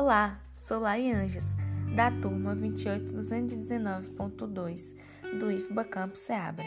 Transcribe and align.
Olá, 0.00 0.40
sou 0.50 0.80
Lai 0.80 1.12
Anjos, 1.12 1.54
da 1.94 2.10
turma 2.10 2.56
28219.2 2.56 4.96
do 5.38 5.50
IFBA 5.50 5.84
Campus 5.84 6.20
Seabra, 6.20 6.64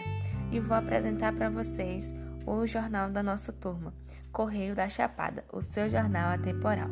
e 0.51 0.59
vou 0.59 0.77
apresentar 0.77 1.33
para 1.33 1.49
vocês 1.49 2.13
o 2.45 2.67
jornal 2.67 3.09
da 3.09 3.23
nossa 3.23 3.51
turma, 3.51 3.91
Correio 4.31 4.75
da 4.75 4.87
Chapada, 4.87 5.43
o 5.51 5.63
seu 5.63 5.89
jornal 5.89 6.35
atemporal. 6.35 6.91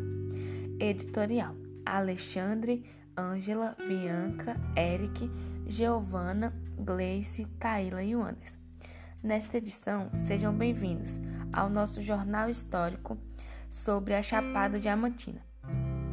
Editorial: 0.80 1.56
Alexandre, 1.86 2.90
Ângela, 3.16 3.78
Bianca, 3.88 4.60
Eric, 4.76 5.30
Giovana, 5.68 6.52
Gleice, 6.80 7.46
Taíla 7.60 8.02
e 8.02 8.14
Anderson. 8.14 8.58
Nesta 9.22 9.58
edição, 9.58 10.10
sejam 10.16 10.56
bem-vindos 10.56 11.20
ao 11.54 11.70
nosso 11.70 12.02
jornal 12.02 12.50
histórico 12.50 13.16
sobre 13.70 14.16
a 14.16 14.24
Chapada 14.24 14.80
Diamantina. 14.80 15.51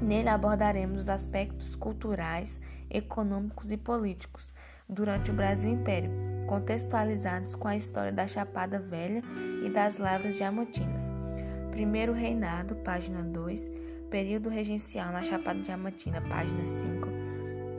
Nele 0.01 0.29
abordaremos 0.29 1.03
os 1.03 1.09
aspectos 1.09 1.75
culturais, 1.75 2.61
econômicos 2.89 3.73
e 3.73 3.77
políticos 3.77 4.53
durante 4.89 5.31
o 5.31 5.35
Brasil 5.35 5.73
Império, 5.73 6.11
contextualizados 6.47 7.55
com 7.55 7.69
a 7.69 7.77
história 7.77 8.13
da 8.13 8.27
Chapada 8.27 8.79
Velha 8.79 9.23
e 9.65 9.69
das 9.69 9.97
Lavras 9.97 10.37
Diamantinas. 10.37 11.05
Primeiro 11.71 12.13
Reinado, 12.13 12.77
página 12.77 13.23
2, 13.23 13.71
período 14.09 14.49
regencial 14.49 15.13
na 15.13 15.23
Chapada 15.23 15.61
Diamantina, 15.61 16.21
página 16.23 16.65
5, 16.65 17.09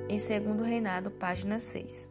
e 0.09 0.19
Segundo 0.19 0.63
Reinado, 0.63 1.09
página 1.11 1.59
6. 1.59 2.08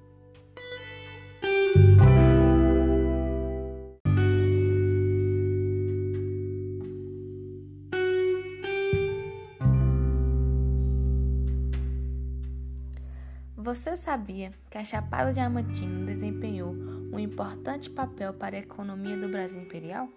Você 13.69 13.99
sabia 13.99 14.51
que 14.71 14.79
a 14.79 14.85
Chapada 14.85 15.31
Diamantina 15.31 16.07
desempenhou 16.07 16.73
um 17.13 17.19
importante 17.19 17.91
papel 17.91 18.33
para 18.33 18.57
a 18.57 18.61
economia 18.61 19.15
do 19.15 19.29
Brasil 19.29 19.61
imperial? 19.61 20.09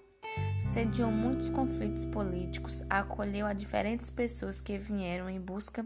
Sediou 0.57 1.11
muitos 1.11 1.49
conflitos 1.49 2.05
políticos, 2.05 2.81
acolheu 2.89 3.45
a 3.45 3.52
diferentes 3.52 4.09
pessoas 4.09 4.61
que 4.61 4.77
vieram 4.77 5.29
em 5.29 5.38
busca 5.38 5.85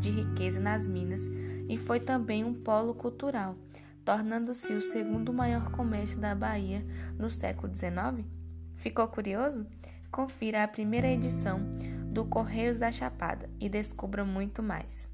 de 0.00 0.10
riqueza 0.10 0.58
nas 0.58 0.88
minas 0.88 1.28
e 1.68 1.76
foi 1.76 2.00
também 2.00 2.44
um 2.44 2.54
polo 2.54 2.94
cultural, 2.94 3.56
tornando-se 4.06 4.72
o 4.72 4.80
segundo 4.80 5.34
maior 5.34 5.70
comércio 5.70 6.18
da 6.18 6.34
Bahia 6.34 6.82
no 7.18 7.28
século 7.28 7.70
XIX? 7.76 8.26
Ficou 8.74 9.06
curioso? 9.06 9.66
Confira 10.10 10.64
a 10.64 10.68
primeira 10.68 11.08
edição 11.08 11.60
do 12.06 12.24
Correios 12.24 12.78
da 12.78 12.90
Chapada 12.90 13.50
e 13.60 13.68
descubra 13.68 14.24
muito 14.24 14.62
mais. 14.62 15.10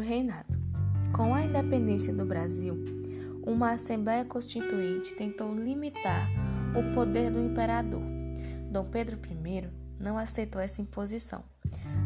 Primeiro 0.00 0.02
Reinado. 0.02 0.58
Com 1.12 1.34
a 1.34 1.42
independência 1.42 2.12
do 2.12 2.24
Brasil, 2.24 2.74
uma 3.42 3.72
Assembleia 3.72 4.24
Constituinte 4.24 5.14
tentou 5.14 5.54
limitar 5.54 6.28
o 6.74 6.94
poder 6.94 7.30
do 7.30 7.38
imperador. 7.38 8.02
Dom 8.70 8.84
Pedro 8.84 9.18
I 9.30 9.68
não 9.98 10.16
aceitou 10.16 10.60
essa 10.60 10.80
imposição, 10.80 11.44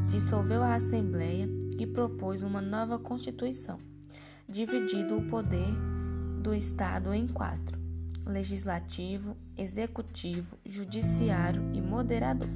dissolveu 0.09 0.63
a 0.63 0.75
Assembleia 0.75 1.49
e 1.79 1.87
propôs 1.87 2.43
uma 2.43 2.61
nova 2.61 2.99
Constituição, 2.99 3.79
dividindo 4.49 5.17
o 5.17 5.27
poder 5.27 5.73
do 6.41 6.55
Estado 6.55 7.15
em 7.15 7.29
quatro: 7.29 7.79
legislativo, 8.27 9.37
executivo, 9.57 10.57
judiciário 10.65 11.63
e 11.73 11.81
moderador. 11.81 12.51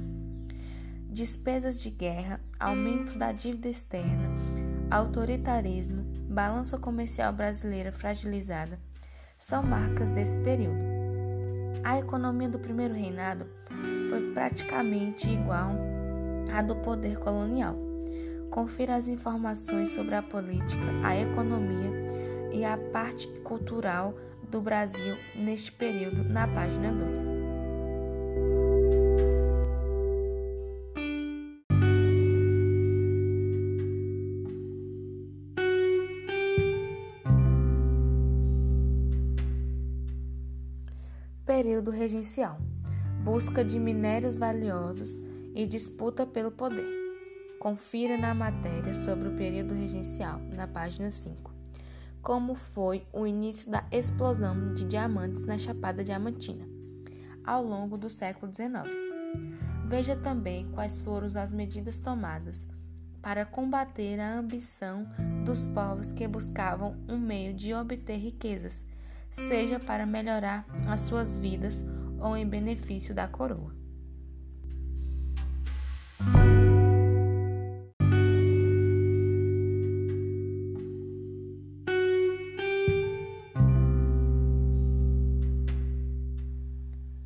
Despesas 1.11 1.79
de 1.79 1.89
guerra, 1.89 2.39
aumento 2.59 3.17
da 3.17 3.31
dívida 3.31 3.67
externa, 3.67 4.58
autoritarismo, 4.89 6.03
balança 6.29 6.77
comercial 6.77 7.31
brasileira 7.31 7.91
fragilizada 7.91 8.79
são 9.37 9.61
marcas 9.61 10.09
desse 10.09 10.37
período. 10.39 10.79
A 11.83 11.99
economia 11.99 12.49
do 12.49 12.59
primeiro 12.59 12.93
reinado 12.93 13.45
foi 14.09 14.33
praticamente 14.33 15.29
igual 15.29 15.71
à 16.53 16.61
do 16.61 16.75
poder 16.77 17.19
colonial. 17.19 17.75
Confira 18.49 18.95
as 18.95 19.07
informações 19.07 19.89
sobre 19.89 20.15
a 20.15 20.23
política, 20.23 20.85
a 21.03 21.15
economia 21.15 21.91
e 22.51 22.65
a 22.65 22.77
parte 22.91 23.27
cultural 23.43 24.15
do 24.49 24.59
Brasil 24.59 25.15
neste 25.35 25.71
período 25.71 26.23
na 26.23 26.47
página 26.47 26.91
2. 26.91 27.38
Busca 43.29 43.63
de 43.63 43.79
minérios 43.79 44.39
valiosos 44.39 45.15
e 45.53 45.63
disputa 45.63 46.25
pelo 46.25 46.51
poder. 46.51 46.87
Confira 47.59 48.17
na 48.17 48.33
matéria 48.33 48.91
sobre 48.91 49.27
o 49.27 49.35
período 49.35 49.75
regencial, 49.75 50.39
na 50.55 50.67
página 50.67 51.11
5, 51.11 51.53
como 52.23 52.55
foi 52.55 53.05
o 53.13 53.27
início 53.27 53.69
da 53.69 53.85
explosão 53.91 54.73
de 54.73 54.83
diamantes 54.83 55.43
na 55.43 55.59
Chapada 55.59 56.03
Diamantina, 56.03 56.67
ao 57.45 57.63
longo 57.63 57.99
do 57.99 58.09
século 58.09 58.51
XIX. 58.51 58.89
Veja 59.87 60.15
também 60.15 60.67
quais 60.71 60.97
foram 60.97 61.27
as 61.27 61.53
medidas 61.53 61.99
tomadas 61.99 62.65
para 63.21 63.45
combater 63.45 64.19
a 64.19 64.39
ambição 64.39 65.05
dos 65.45 65.67
povos 65.67 66.11
que 66.11 66.27
buscavam 66.27 66.97
um 67.07 67.19
meio 67.19 67.53
de 67.53 67.75
obter 67.75 68.17
riquezas 68.17 68.83
seja 69.29 69.79
para 69.79 70.07
melhorar 70.07 70.65
as 70.87 71.01
suas 71.01 71.35
vidas 71.35 71.83
ou 72.21 72.35
em 72.35 72.47
benefício 72.47 73.13
da 73.13 73.27
coroa. 73.27 73.73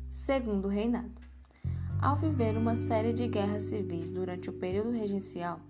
Segundo 0.08 0.68
reinado. 0.68 1.20
Ao 2.00 2.16
viver 2.16 2.56
uma 2.56 2.76
série 2.76 3.12
de 3.12 3.28
guerras 3.28 3.64
civis 3.64 4.10
durante 4.10 4.50
o 4.50 4.52
período 4.52 4.90
regencial, 4.90 5.60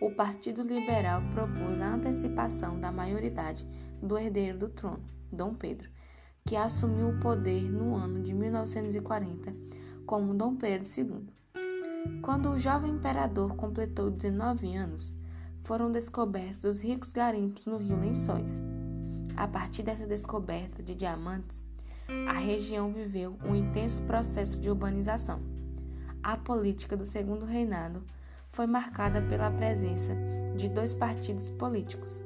o 0.00 0.10
Partido 0.10 0.62
Liberal 0.62 1.22
propôs 1.32 1.80
a 1.80 1.94
antecipação 1.94 2.80
da 2.80 2.90
maioridade 2.90 3.66
do 4.02 4.16
herdeiro 4.16 4.58
do 4.58 4.68
trono, 4.68 5.04
Dom 5.30 5.54
Pedro, 5.54 5.90
que 6.44 6.56
assumiu 6.56 7.10
o 7.10 7.20
poder 7.20 7.62
no 7.62 7.94
ano 7.94 8.22
de 8.22 8.34
1940 8.34 9.54
como 10.06 10.34
Dom 10.34 10.56
Pedro 10.56 10.88
II. 10.88 11.28
Quando 12.22 12.50
o 12.50 12.58
jovem 12.58 12.92
imperador 12.92 13.54
completou 13.54 14.10
19 14.10 14.74
anos, 14.74 15.14
foram 15.62 15.92
descobertos 15.92 16.64
os 16.64 16.80
ricos 16.80 17.12
garimpos 17.12 17.66
no 17.66 17.76
rio 17.76 18.00
Lençóis. 18.00 18.60
A 19.36 19.46
partir 19.46 19.82
dessa 19.82 20.06
descoberta 20.06 20.82
de 20.82 20.94
diamantes, 20.94 21.62
a 22.28 22.32
região 22.32 22.90
viveu 22.90 23.38
um 23.44 23.54
intenso 23.54 24.02
processo 24.02 24.60
de 24.60 24.68
urbanização. 24.68 25.40
A 26.22 26.36
política 26.36 26.96
do 26.96 27.04
segundo 27.04 27.44
reinado 27.44 28.02
foi 28.50 28.66
marcada 28.66 29.22
pela 29.22 29.50
presença 29.50 30.12
de 30.56 30.68
dois 30.68 30.92
partidos 30.92 31.50
políticos, 31.50 32.20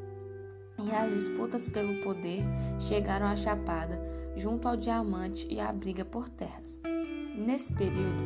e 0.78 0.90
as 0.90 1.12
disputas 1.12 1.68
pelo 1.68 2.00
poder 2.02 2.42
chegaram 2.78 3.26
à 3.26 3.36
Chapada, 3.36 4.00
junto 4.36 4.66
ao 4.66 4.76
diamante 4.76 5.46
e 5.50 5.60
à 5.60 5.72
briga 5.72 6.04
por 6.04 6.28
terras. 6.28 6.78
Nesse 7.36 7.72
período, 7.72 8.18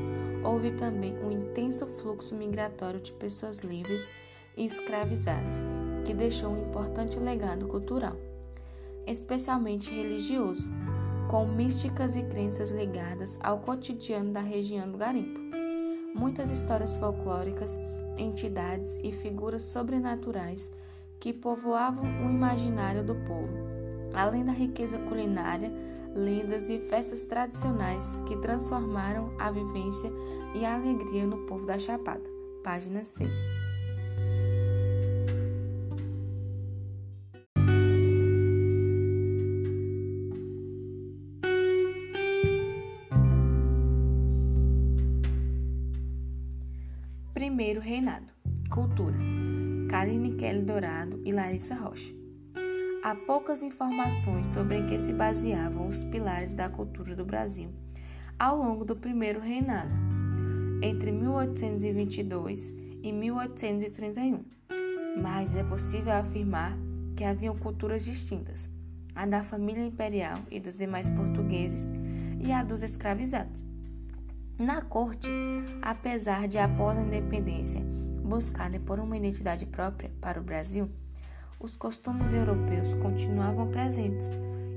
houve 0.44 0.70
também 0.72 1.14
um 1.24 1.30
intenso 1.30 1.86
fluxo 1.86 2.34
migratório 2.34 3.00
de 3.00 3.12
pessoas 3.12 3.58
livres 3.58 4.08
e 4.56 4.64
escravizadas, 4.64 5.62
que 6.04 6.14
deixou 6.14 6.50
um 6.50 6.68
importante 6.68 7.18
legado 7.18 7.66
cultural, 7.68 8.16
especialmente 9.06 9.90
religioso, 9.90 10.68
com 11.30 11.46
místicas 11.46 12.16
e 12.16 12.22
crenças 12.22 12.70
ligadas 12.70 13.38
ao 13.42 13.58
cotidiano 13.58 14.32
da 14.32 14.40
região 14.40 14.90
do 14.90 14.96
garimpo. 14.98 15.38
Muitas 16.14 16.50
histórias 16.50 16.96
folclóricas, 16.96 17.76
entidades 18.16 18.98
e 19.02 19.12
figuras 19.12 19.62
sobrenaturais 19.62 20.70
que 21.20 21.32
povoavam 21.32 22.04
o 22.04 22.30
imaginário 22.30 23.04
do 23.04 23.14
povo, 23.14 23.52
além 24.14 24.44
da 24.44 24.52
riqueza 24.52 24.98
culinária, 24.98 25.72
lendas 26.14 26.68
e 26.68 26.78
festas 26.78 27.26
tradicionais 27.26 28.22
que 28.26 28.36
transformaram 28.38 29.32
a 29.38 29.50
vivência 29.50 30.10
e 30.54 30.64
a 30.64 30.74
alegria 30.74 31.26
no 31.26 31.38
povo 31.46 31.66
da 31.66 31.78
Chapada. 31.78 32.24
Página 32.62 33.04
6. 33.04 33.30
Primeiro 47.34 47.80
reinado. 47.80 48.26
Cultura. 48.68 49.37
Karine 49.88 50.34
Kelly 50.34 50.60
Dourado 50.60 51.18
e 51.24 51.32
Larissa 51.32 51.74
Rocha. 51.74 52.12
Há 53.02 53.14
poucas 53.14 53.62
informações 53.62 54.46
sobre 54.48 54.76
em 54.76 54.86
que 54.86 54.98
se 54.98 55.14
baseavam 55.14 55.88
os 55.88 56.04
pilares 56.04 56.52
da 56.52 56.68
cultura 56.68 57.16
do 57.16 57.24
Brasil 57.24 57.70
ao 58.38 58.56
longo 58.58 58.84
do 58.84 58.94
primeiro 58.94 59.40
reinado, 59.40 59.90
entre 60.82 61.10
1822 61.10 62.70
e 63.02 63.10
1831. 63.10 64.44
Mas 65.22 65.56
é 65.56 65.64
possível 65.64 66.12
afirmar 66.12 66.76
que 67.16 67.24
haviam 67.24 67.56
culturas 67.56 68.04
distintas, 68.04 68.68
a 69.14 69.24
da 69.24 69.42
família 69.42 69.86
imperial 69.86 70.36
e 70.50 70.60
dos 70.60 70.76
demais 70.76 71.10
portugueses 71.10 71.88
e 72.38 72.52
a 72.52 72.62
dos 72.62 72.82
escravizados. 72.82 73.66
Na 74.58 74.82
corte, 74.82 75.30
apesar 75.80 76.46
de 76.46 76.58
após 76.58 76.98
a 76.98 77.02
independência 77.02 77.82
buscarem 78.28 78.78
por 78.78 79.00
uma 79.00 79.16
identidade 79.16 79.66
própria 79.66 80.10
para 80.20 80.38
o 80.38 80.44
Brasil, 80.44 80.90
os 81.58 81.76
costumes 81.76 82.32
europeus 82.32 82.94
continuavam 82.94 83.68
presentes 83.68 84.26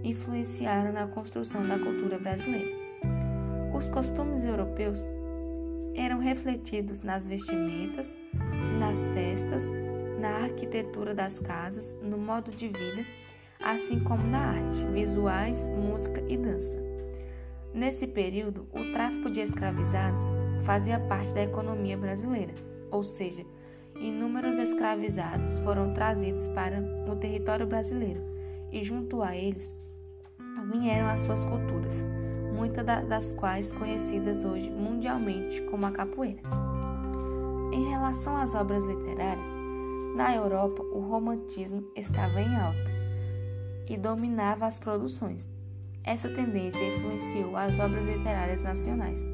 e 0.01 0.09
influenciaram 0.09 0.91
na 0.91 1.05
construção 1.05 1.67
da 1.67 1.77
cultura 1.77 2.17
brasileira. 2.17 2.71
Os 3.73 3.89
costumes 3.89 4.43
europeus 4.43 4.99
eram 5.93 6.19
refletidos 6.19 7.01
nas 7.01 7.27
vestimentas, 7.27 8.07
nas 8.79 9.07
festas, 9.09 9.63
na 10.19 10.43
arquitetura 10.43 11.13
das 11.13 11.39
casas, 11.39 11.93
no 12.01 12.17
modo 12.17 12.49
de 12.51 12.67
vida, 12.67 13.05
assim 13.61 13.99
como 13.99 14.25
na 14.25 14.39
arte, 14.39 14.85
visuais, 14.87 15.69
música 15.69 16.23
e 16.27 16.37
dança. 16.37 16.75
Nesse 17.73 18.07
período, 18.07 18.67
o 18.71 18.91
tráfico 18.91 19.29
de 19.29 19.39
escravizados 19.39 20.25
fazia 20.63 20.99
parte 20.99 21.33
da 21.33 21.43
economia 21.43 21.97
brasileira, 21.97 22.53
ou 22.91 23.03
seja, 23.03 23.45
inúmeros 23.99 24.57
escravizados 24.57 25.57
foram 25.59 25.93
trazidos 25.93 26.47
para 26.47 26.81
o 27.09 27.15
território 27.15 27.65
brasileiro 27.65 28.21
e, 28.71 28.83
junto 28.83 29.21
a 29.21 29.35
eles, 29.35 29.75
vieram 30.71 31.07
as 31.07 31.21
suas 31.21 31.43
culturas, 31.45 32.03
muitas 32.55 32.85
das 32.85 33.31
quais 33.33 33.73
conhecidas 33.73 34.43
hoje 34.43 34.69
mundialmente 34.69 35.61
como 35.63 35.85
a 35.85 35.91
capoeira. 35.91 36.41
Em 37.71 37.89
relação 37.89 38.35
às 38.35 38.53
obras 38.53 38.83
literárias, 38.83 39.49
na 40.15 40.35
Europa 40.35 40.83
o 40.83 40.99
romantismo 40.99 41.83
estava 41.95 42.41
em 42.41 42.55
alta 42.55 42.91
e 43.87 43.97
dominava 43.97 44.65
as 44.65 44.77
produções. 44.77 45.49
Essa 46.03 46.29
tendência 46.29 46.83
influenciou 46.83 47.55
as 47.55 47.79
obras 47.79 48.05
literárias 48.05 48.63
nacionais, 48.63 49.25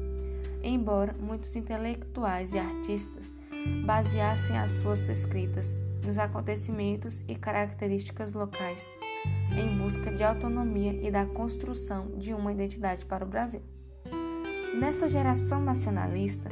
embora 0.62 1.14
muitos 1.18 1.56
intelectuais 1.56 2.52
e 2.52 2.58
artistas 2.58 3.32
baseassem 3.84 4.56
as 4.58 4.72
suas 4.72 5.08
escritas 5.08 5.74
nos 6.04 6.18
acontecimentos 6.18 7.24
e 7.28 7.34
características 7.34 8.32
locais 8.32 8.88
em 9.56 9.76
busca 9.78 10.12
de 10.12 10.22
autonomia 10.22 10.92
e 11.02 11.10
da 11.10 11.26
construção 11.26 12.12
de 12.16 12.32
uma 12.34 12.52
identidade 12.52 13.04
para 13.04 13.24
o 13.24 13.28
Brasil. 13.28 13.62
Nessa 14.78 15.08
geração 15.08 15.60
nacionalista, 15.60 16.48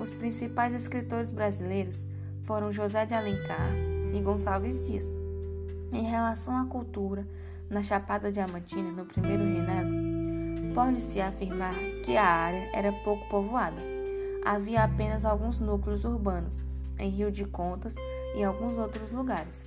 os 0.00 0.14
principais 0.14 0.74
escritores 0.74 1.30
brasileiros 1.30 2.06
foram 2.42 2.72
José 2.72 3.06
de 3.06 3.14
Alencar 3.14 3.70
e 4.12 4.20
Gonçalves 4.20 4.84
Dias. 4.86 5.06
Em 5.92 6.02
relação 6.02 6.56
à 6.56 6.64
cultura, 6.66 7.26
na 7.68 7.82
Chapada 7.82 8.32
Diamantina, 8.32 8.90
no 8.90 9.04
primeiro 9.04 9.44
reinado, 9.44 9.90
pode-se 10.74 11.20
afirmar 11.20 11.74
que 12.04 12.16
a 12.16 12.24
área 12.24 12.70
era 12.72 12.92
pouco 13.04 13.28
povoada. 13.28 13.99
Havia 14.44 14.84
apenas 14.84 15.24
alguns 15.24 15.60
núcleos 15.60 16.04
urbanos, 16.04 16.62
em 16.98 17.10
Rio 17.10 17.30
de 17.30 17.44
Contas 17.44 17.96
e 18.34 18.42
alguns 18.42 18.78
outros 18.78 19.10
lugares. 19.10 19.64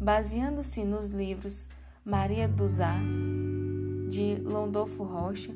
Baseando-se 0.00 0.84
nos 0.84 1.10
livros 1.10 1.68
Maria 2.04 2.48
Duzá, 2.48 2.98
de 4.08 4.36
Londolfo 4.36 5.04
Rocha, 5.04 5.54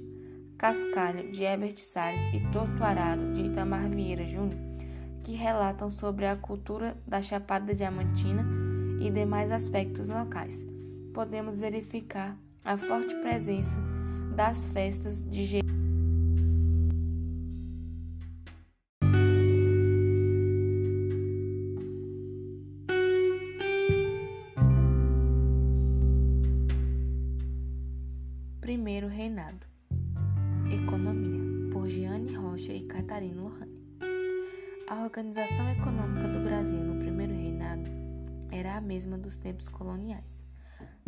Cascalho, 0.59 1.33
de 1.33 1.43
Herbert 1.43 1.79
Salles 1.79 2.35
e 2.35 2.53
Tortuarado, 2.53 3.33
de 3.33 3.47
Itamar 3.47 3.89
Vieira 3.89 4.25
Júnior, 4.25 4.61
que 5.23 5.35
relatam 5.35 5.91
sobre 5.91 6.27
a 6.27 6.37
cultura 6.37 6.97
da 7.07 7.23
Chapada 7.23 7.75
Diamantina 7.75 8.45
e 9.01 9.11
demais 9.11 9.51
aspectos 9.51 10.09
locais. 10.09 10.57
Podemos 11.15 11.59
verificar 11.59 12.37
a 12.65 12.77
forte 12.77 13.15
presença 13.17 13.77
das 14.35 14.69
festas 14.69 15.23
de 15.29 15.63
Primeiro 15.63 15.82
tempos 39.63 39.69
coloniais. 39.69 40.43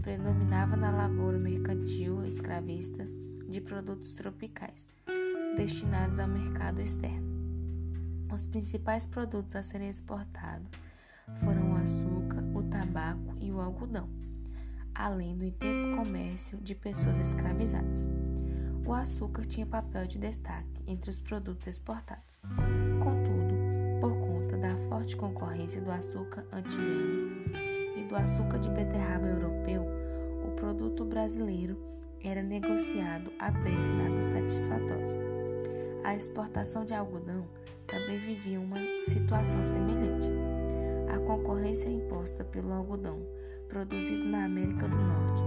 Predominava 0.00 0.76
na 0.76 0.90
lavoura 0.90 1.38
mercantil 1.38 2.24
escravista 2.24 3.06
de 3.48 3.60
produtos 3.60 4.14
tropicais, 4.14 4.86
destinados 5.56 6.18
ao 6.18 6.28
mercado 6.28 6.80
externo. 6.80 7.34
Os 8.32 8.46
principais 8.46 9.06
produtos 9.06 9.54
a 9.54 9.62
serem 9.62 9.88
exportados 9.88 10.68
foram 11.36 11.72
o 11.72 11.76
açúcar, 11.76 12.44
o 12.54 12.62
tabaco 12.64 13.36
e 13.40 13.50
o 13.50 13.60
algodão 13.60 14.08
além 14.96 15.36
do 15.36 15.44
intenso 15.44 15.90
comércio 15.96 16.56
de 16.58 16.72
pessoas 16.72 17.18
escravizadas. 17.18 18.06
O 18.86 18.92
açúcar 18.92 19.44
tinha 19.44 19.66
papel 19.66 20.06
de 20.06 20.18
destaque 20.18 20.84
entre 20.86 21.10
os 21.10 21.18
produtos 21.18 21.66
exportados. 21.66 22.40
Contudo, 23.02 23.56
por 24.00 24.12
conta 24.12 24.56
da 24.56 24.76
forte 24.88 25.16
concorrência 25.16 25.80
do 25.80 25.90
açúcar 25.90 26.46
antilhano 26.52 27.43
do 28.04 28.16
açúcar 28.16 28.58
de 28.58 28.70
beterraba 28.70 29.26
europeu, 29.26 29.86
o 30.44 30.50
produto 30.52 31.04
brasileiro 31.04 31.76
era 32.22 32.42
negociado 32.42 33.32
a 33.38 33.50
preço 33.52 33.90
nada 33.90 34.24
satisfatórios. 34.24 35.12
A 36.04 36.14
exportação 36.14 36.84
de 36.84 36.94
algodão 36.94 37.46
também 37.86 38.18
vivia 38.18 38.60
uma 38.60 38.78
situação 39.02 39.64
semelhante. 39.64 40.30
A 41.14 41.18
concorrência 41.18 41.88
imposta 41.88 42.44
pelo 42.44 42.72
algodão 42.72 43.20
produzido 43.74 44.24
na 44.24 44.44
América 44.44 44.86
do 44.86 44.96
Norte, 44.96 45.42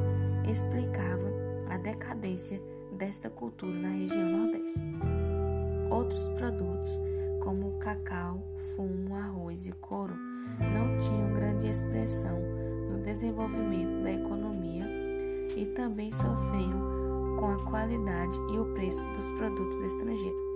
explicava 0.51 1.31
a 1.69 1.77
decadência 1.77 2.61
desta 2.97 3.29
cultura 3.29 3.71
na 3.71 3.87
região 3.87 4.29
Nordeste. 4.29 4.81
Outros 5.89 6.27
produtos, 6.31 6.99
como 7.41 7.79
cacau, 7.79 8.43
fumo, 8.75 9.15
arroz 9.15 9.65
e 9.67 9.71
couro, 9.71 10.13
não 10.59 10.97
tinham 10.99 11.33
grande 11.33 11.67
expressão 11.67 12.39
no 12.89 13.03
desenvolvimento 13.03 14.03
da 14.03 14.11
economia 14.11 14.85
e 15.55 15.65
também 15.75 16.11
sofriam 16.11 17.37
com 17.39 17.47
a 17.47 17.65
qualidade 17.69 18.37
e 18.51 18.57
o 18.57 18.73
preço 18.73 19.03
dos 19.15 19.29
produtos 19.31 19.93
estrangeiros. 19.93 20.47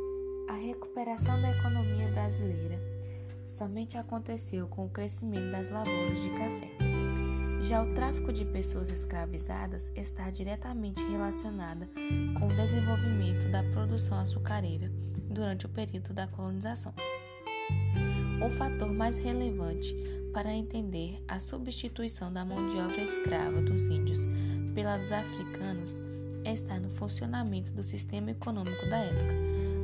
A 0.47 0.53
recuperação 0.53 1.41
da 1.41 1.51
economia 1.51 2.07
brasileira 2.09 2.79
somente 3.45 3.97
aconteceu 3.97 4.67
com 4.67 4.85
o 4.85 4.89
crescimento 4.89 5.51
das 5.51 5.69
lavouras 5.69 6.19
de 6.19 6.29
café. 6.29 6.71
Já 7.61 7.83
o 7.83 7.93
tráfico 7.93 8.33
de 8.33 8.43
pessoas 8.45 8.89
escravizadas 8.89 9.91
está 9.95 10.29
diretamente 10.29 11.01
relacionada 11.09 11.87
com 12.39 12.47
o 12.47 12.55
desenvolvimento 12.55 13.49
da 13.51 13.63
produção 13.71 14.19
açucareira 14.19 14.91
durante 15.29 15.67
o 15.67 15.69
período 15.69 16.13
da 16.13 16.27
colonização. 16.27 16.93
O 18.45 18.49
fator 18.49 18.91
mais 18.91 19.17
relevante 19.17 19.95
para 20.33 20.53
entender 20.53 21.21
a 21.27 21.39
substituição 21.39 22.33
da 22.33 22.43
mão 22.43 22.69
de 22.69 22.77
obra 22.77 23.03
escrava 23.03 23.61
dos 23.61 23.87
índios 23.87 24.21
pela 24.73 24.97
dos 24.97 25.11
africanos 25.11 25.95
está 26.45 26.79
no 26.79 26.89
funcionamento 26.89 27.71
do 27.71 27.83
sistema 27.83 28.31
econômico 28.31 28.89
da 28.89 28.97
época, 28.97 29.35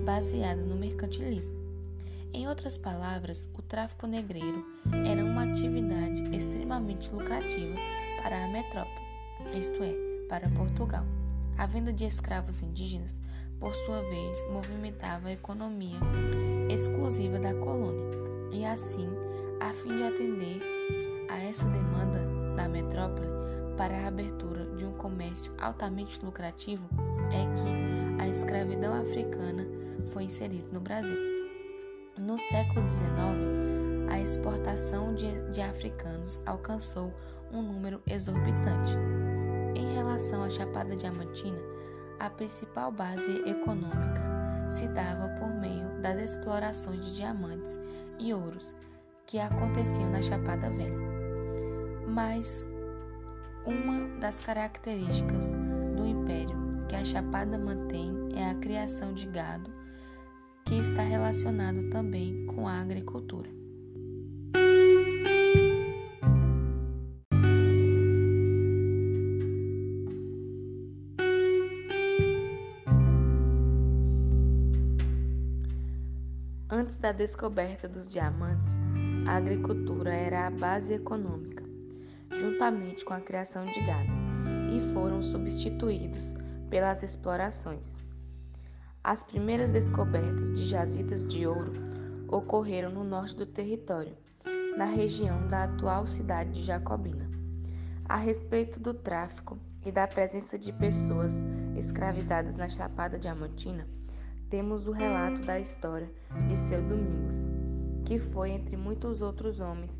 baseado 0.05 0.59
no 0.59 0.75
mercantilismo. 0.75 1.55
Em 2.33 2.47
outras 2.47 2.77
palavras, 2.77 3.49
o 3.57 3.61
tráfico 3.61 4.07
negreiro 4.07 4.65
era 5.05 5.23
uma 5.23 5.43
atividade 5.43 6.23
extremamente 6.35 7.11
lucrativa 7.11 7.75
para 8.21 8.43
a 8.43 8.47
metrópole, 8.47 9.05
isto 9.55 9.81
é, 9.83 9.93
para 10.27 10.49
Portugal. 10.49 11.05
A 11.57 11.65
venda 11.65 11.93
de 11.93 12.05
escravos 12.05 12.61
indígenas, 12.61 13.19
por 13.59 13.73
sua 13.73 14.01
vez, 14.01 14.37
movimentava 14.51 15.29
a 15.29 15.33
economia 15.33 15.99
exclusiva 16.69 17.39
da 17.39 17.53
colônia, 17.55 18.26
e 18.51 18.65
assim, 18.65 19.07
a 19.59 19.69
fim 19.71 19.95
de 19.95 20.03
atender 20.03 20.61
a 21.29 21.37
essa 21.43 21.65
demanda 21.65 22.25
da 22.55 22.67
metrópole 22.67 23.27
para 23.77 23.95
a 23.95 24.07
abertura 24.07 24.65
de 24.75 24.85
um 24.85 24.93
comércio 24.93 25.53
altamente 25.59 26.23
lucrativo 26.25 26.87
é 27.31 27.45
que 27.55 28.21
a 28.23 28.27
escravidão 28.27 28.93
africana 28.93 29.65
foi 30.07 30.23
inserida 30.23 30.67
no 30.71 30.79
Brasil. 30.79 31.17
No 32.17 32.37
século 32.39 32.89
XIX, 32.89 34.09
a 34.09 34.19
exportação 34.19 35.13
de, 35.13 35.39
de 35.51 35.61
africanos 35.61 36.41
alcançou 36.45 37.13
um 37.51 37.61
número 37.61 38.01
exorbitante. 38.07 38.93
Em 39.75 39.93
relação 39.93 40.43
à 40.43 40.49
Chapada 40.49 40.95
Diamantina, 40.95 41.59
a 42.19 42.29
principal 42.29 42.91
base 42.91 43.31
econômica 43.47 44.37
se 44.69 44.87
dava 44.87 45.29
por 45.39 45.49
meio 45.49 45.87
das 46.01 46.31
explorações 46.31 47.05
de 47.05 47.15
diamantes 47.17 47.77
e 48.19 48.33
ouros 48.33 48.74
que 49.25 49.39
aconteciam 49.39 50.09
na 50.09 50.21
Chapada 50.21 50.69
Velha. 50.69 50.97
Mas 52.07 52.67
uma 53.65 54.07
das 54.19 54.39
características 54.39 55.53
do 55.95 56.05
império 56.05 56.57
que 56.88 56.95
a 56.95 57.03
Chapada 57.03 57.57
mantém 57.57 58.12
é 58.36 58.50
a 58.50 58.55
criação 58.55 59.13
de 59.13 59.27
gado, 59.27 59.69
que 60.65 60.75
está 60.75 61.01
relacionado 61.01 61.89
também 61.89 62.45
com 62.47 62.67
a 62.67 62.79
agricultura. 62.79 63.56
Da 77.07 77.13
descoberta 77.13 77.87
dos 77.87 78.11
diamantes, 78.11 78.73
a 79.25 79.37
agricultura 79.37 80.13
era 80.13 80.45
a 80.45 80.51
base 80.51 80.93
econômica, 80.93 81.63
juntamente 82.33 83.05
com 83.05 83.13
a 83.13 83.21
criação 83.21 83.65
de 83.65 83.79
gado, 83.79 84.11
e 84.69 84.81
foram 84.91 85.23
substituídos 85.23 86.35
pelas 86.69 87.03
explorações. 87.03 87.95
As 89.01 89.23
primeiras 89.23 89.71
descobertas 89.71 90.51
de 90.51 90.65
jazidas 90.65 91.25
de 91.25 91.47
ouro 91.47 91.71
ocorreram 92.27 92.91
no 92.91 93.05
norte 93.05 93.37
do 93.37 93.45
território, 93.45 94.17
na 94.75 94.83
região 94.83 95.47
da 95.47 95.63
atual 95.63 96.05
cidade 96.05 96.51
de 96.51 96.63
Jacobina. 96.63 97.31
A 98.03 98.17
respeito 98.17 98.81
do 98.81 98.93
tráfico 98.93 99.57
e 99.85 99.93
da 99.93 100.05
presença 100.07 100.59
de 100.59 100.73
pessoas 100.73 101.41
escravizadas 101.77 102.57
na 102.57 102.67
Chapada 102.67 103.17
Diamantina, 103.17 103.87
temos 104.49 104.87
o 104.87 104.91
relato 104.91 105.41
da 105.41 105.59
história 105.59 106.09
de 106.47 106.57
seu 106.57 106.81
Domingos, 106.81 107.47
que 108.05 108.17
foi 108.17 108.51
entre 108.51 108.77
muitos 108.77 109.21
outros 109.21 109.59
homens 109.59 109.99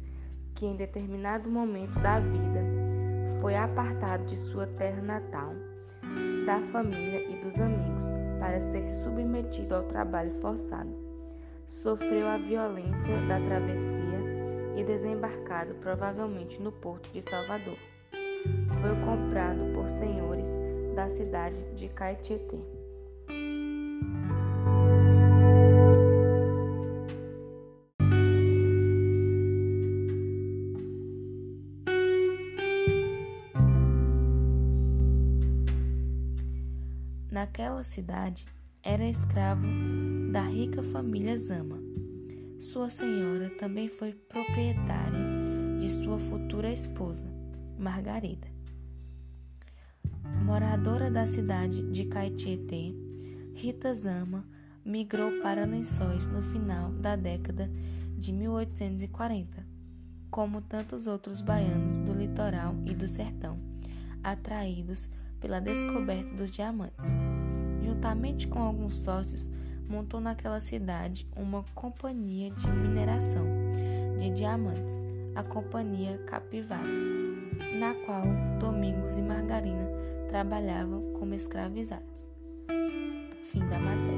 que 0.56 0.66
em 0.66 0.76
determinado 0.76 1.50
momento 1.50 2.00
da 2.00 2.20
vida 2.20 2.64
foi 3.42 3.56
apartado 3.56 4.26
de 4.26 4.38
sua 4.38 4.66
terra 4.66 5.02
natal, 5.02 5.54
da 6.46 6.60
família 6.72 7.30
e 7.30 7.36
dos 7.44 7.60
amigos 7.60 8.06
para 8.40 8.60
ser 8.62 8.90
submetido 8.90 9.76
ao 9.76 9.84
trabalho 9.84 10.34
forçado. 10.42 10.96
Sofreu 11.68 12.28
a 12.28 12.38
violência 12.38 13.18
da 13.28 13.40
travessia 13.42 14.20
e 14.78 14.84
desembarcado 14.84 15.76
provavelmente 15.76 16.62
no 16.62 16.72
porto 16.72 17.12
de 17.12 17.22
Salvador. 17.22 17.78
Foi 18.80 18.96
comprado 19.06 19.74
por 19.74 19.90
senhores 19.90 20.48
da 20.96 21.10
cidade 21.10 21.62
de 21.76 21.90
Caetité. 21.90 22.77
Naquela 37.78 37.84
cidade, 37.84 38.46
era 38.82 39.08
escravo 39.08 39.62
da 40.32 40.42
rica 40.42 40.82
família 40.82 41.38
Zama. 41.38 41.78
Sua 42.60 42.90
senhora 42.90 43.52
também 43.60 43.88
foi 43.88 44.14
proprietária 44.14 45.20
de 45.78 45.88
sua 45.88 46.18
futura 46.18 46.72
esposa, 46.72 47.28
Margarida. 47.78 48.48
Moradora 50.44 51.12
da 51.12 51.28
cidade 51.28 51.84
de 51.92 52.06
Caetité, 52.06 52.94
Rita 53.54 53.94
Zama 53.94 54.44
migrou 54.84 55.40
para 55.44 55.66
Lençóis 55.66 56.26
no 56.26 56.42
final 56.42 56.92
da 56.94 57.16
década 57.16 57.70
de 58.18 58.34
1840, 58.34 59.64
como 60.32 60.62
tantos 60.62 61.06
outros 61.06 61.42
baianos 61.42 62.00
do 62.00 62.12
litoral 62.12 62.74
e 62.88 62.96
do 62.96 63.08
sertão, 63.08 63.60
atraídos 64.24 65.08
pela 65.40 65.60
descoberta 65.60 66.34
dos 66.34 66.50
diamantes. 66.50 67.08
Juntamente 67.82 68.48
com 68.48 68.60
alguns 68.60 68.96
sócios, 68.96 69.48
montou 69.88 70.20
naquela 70.20 70.60
cidade 70.60 71.28
uma 71.36 71.64
companhia 71.74 72.52
de 72.52 72.70
mineração 72.70 73.46
de 74.18 74.30
diamantes, 74.32 75.04
a 75.36 75.44
Companhia 75.44 76.18
Capivaras, 76.26 77.02
na 77.80 77.94
qual 78.06 78.24
Domingos 78.60 79.18
e 79.18 79.22
Margarina 79.22 79.88
trabalhavam 80.30 81.14
como 81.20 81.34
escravizados. 81.34 82.32
Fim 83.46 83.60
da 83.60 83.80
matéria. 83.80 84.17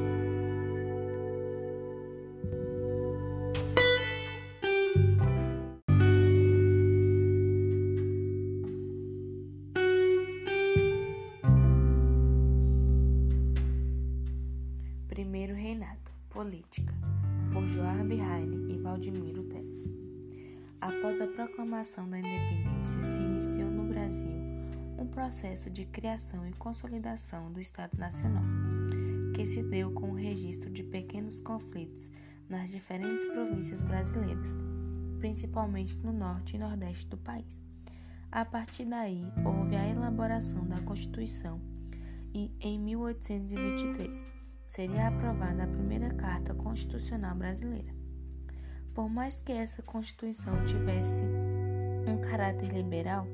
Criação 26.20 26.46
e 26.46 26.52
consolidação 26.52 27.50
do 27.50 27.62
Estado 27.62 27.98
Nacional, 27.98 28.44
que 29.34 29.46
se 29.46 29.64
deu 29.64 29.90
com 29.94 30.12
o 30.12 30.16
registro 30.16 30.70
de 30.70 30.84
pequenos 30.84 31.40
conflitos 31.40 32.12
nas 32.50 32.70
diferentes 32.70 33.26
províncias 33.28 33.82
brasileiras, 33.84 34.50
principalmente 35.18 35.98
no 36.00 36.12
norte 36.12 36.58
e 36.58 36.60
nordeste 36.60 37.08
do 37.08 37.18
país. 37.18 37.62
A 38.30 38.44
partir 38.44 38.84
daí, 38.84 39.24
houve 39.46 39.78
a 39.78 39.88
elaboração 39.88 40.68
da 40.68 40.82
Constituição 40.82 41.62
e, 42.34 42.52
em 42.60 42.78
1823, 42.78 44.22
seria 44.66 45.08
aprovada 45.08 45.64
a 45.64 45.68
primeira 45.68 46.14
Carta 46.16 46.54
Constitucional 46.54 47.34
Brasileira. 47.34 47.96
Por 48.94 49.10
mais 49.10 49.40
que 49.40 49.54
essa 49.54 49.82
Constituição 49.82 50.66
tivesse 50.66 51.24
um 52.06 52.20
caráter 52.22 52.74
liberal, 52.74 53.26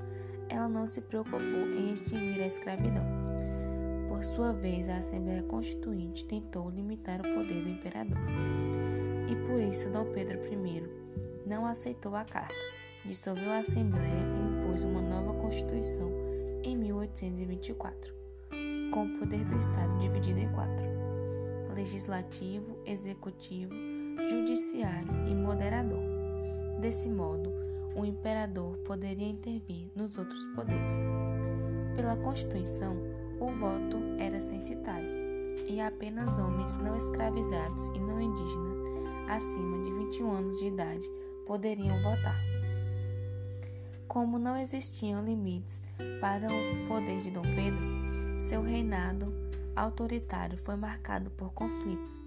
ela 0.49 0.67
não 0.67 0.87
se 0.87 1.01
preocupou 1.01 1.39
em 1.39 1.93
extinguir 1.93 2.41
a 2.41 2.47
escravidão. 2.47 3.05
Por 4.07 4.23
sua 4.23 4.53
vez, 4.53 4.87
a 4.87 4.97
Assembleia 4.97 5.43
Constituinte 5.43 6.25
tentou 6.25 6.69
limitar 6.69 7.19
o 7.19 7.35
poder 7.35 7.63
do 7.63 7.69
imperador. 7.69 8.17
E 9.27 9.35
por 9.47 9.59
isso, 9.59 9.89
Dom 9.89 10.05
Pedro 10.13 10.39
I 10.39 10.83
não 11.45 11.65
aceitou 11.65 12.15
a 12.15 12.23
carta, 12.23 12.55
dissolveu 13.05 13.51
a 13.51 13.59
Assembleia 13.59 14.05
e 14.05 14.61
impôs 14.61 14.83
uma 14.83 15.01
nova 15.01 15.33
Constituição 15.33 16.09
em 16.63 16.75
1824, 16.77 18.13
com 18.91 19.05
o 19.05 19.19
poder 19.19 19.43
do 19.45 19.57
Estado 19.57 19.97
dividido 19.99 20.39
em 20.39 20.51
quatro: 20.53 20.85
legislativo, 21.75 22.77
executivo, 22.85 23.73
judiciário 24.29 25.27
e 25.27 25.35
moderador. 25.35 26.03
Desse 26.79 27.09
modo, 27.09 27.54
o 27.95 28.05
imperador 28.05 28.77
poderia 28.79 29.27
intervir 29.27 29.89
nos 29.95 30.17
outros 30.17 30.43
poderes. 30.55 30.99
Pela 31.95 32.15
Constituição, 32.17 32.97
o 33.39 33.47
voto 33.47 33.97
era 34.19 34.41
censitário 34.41 35.09
e 35.67 35.79
apenas 35.79 36.37
homens 36.37 36.75
não 36.75 36.95
escravizados 36.95 37.87
e 37.95 37.99
não 37.99 38.21
indígenas 38.21 38.75
acima 39.27 39.83
de 39.83 39.91
21 39.91 40.31
anos 40.31 40.59
de 40.59 40.67
idade 40.67 41.09
poderiam 41.45 42.01
votar. 42.01 42.39
Como 44.07 44.37
não 44.37 44.57
existiam 44.57 45.23
limites 45.23 45.81
para 46.21 46.47
o 46.47 46.87
poder 46.87 47.21
de 47.21 47.31
Dom 47.31 47.41
Pedro, 47.41 48.39
seu 48.39 48.61
reinado 48.61 49.33
autoritário 49.75 50.57
foi 50.57 50.75
marcado 50.75 51.29
por 51.31 51.53
conflitos. 51.53 52.21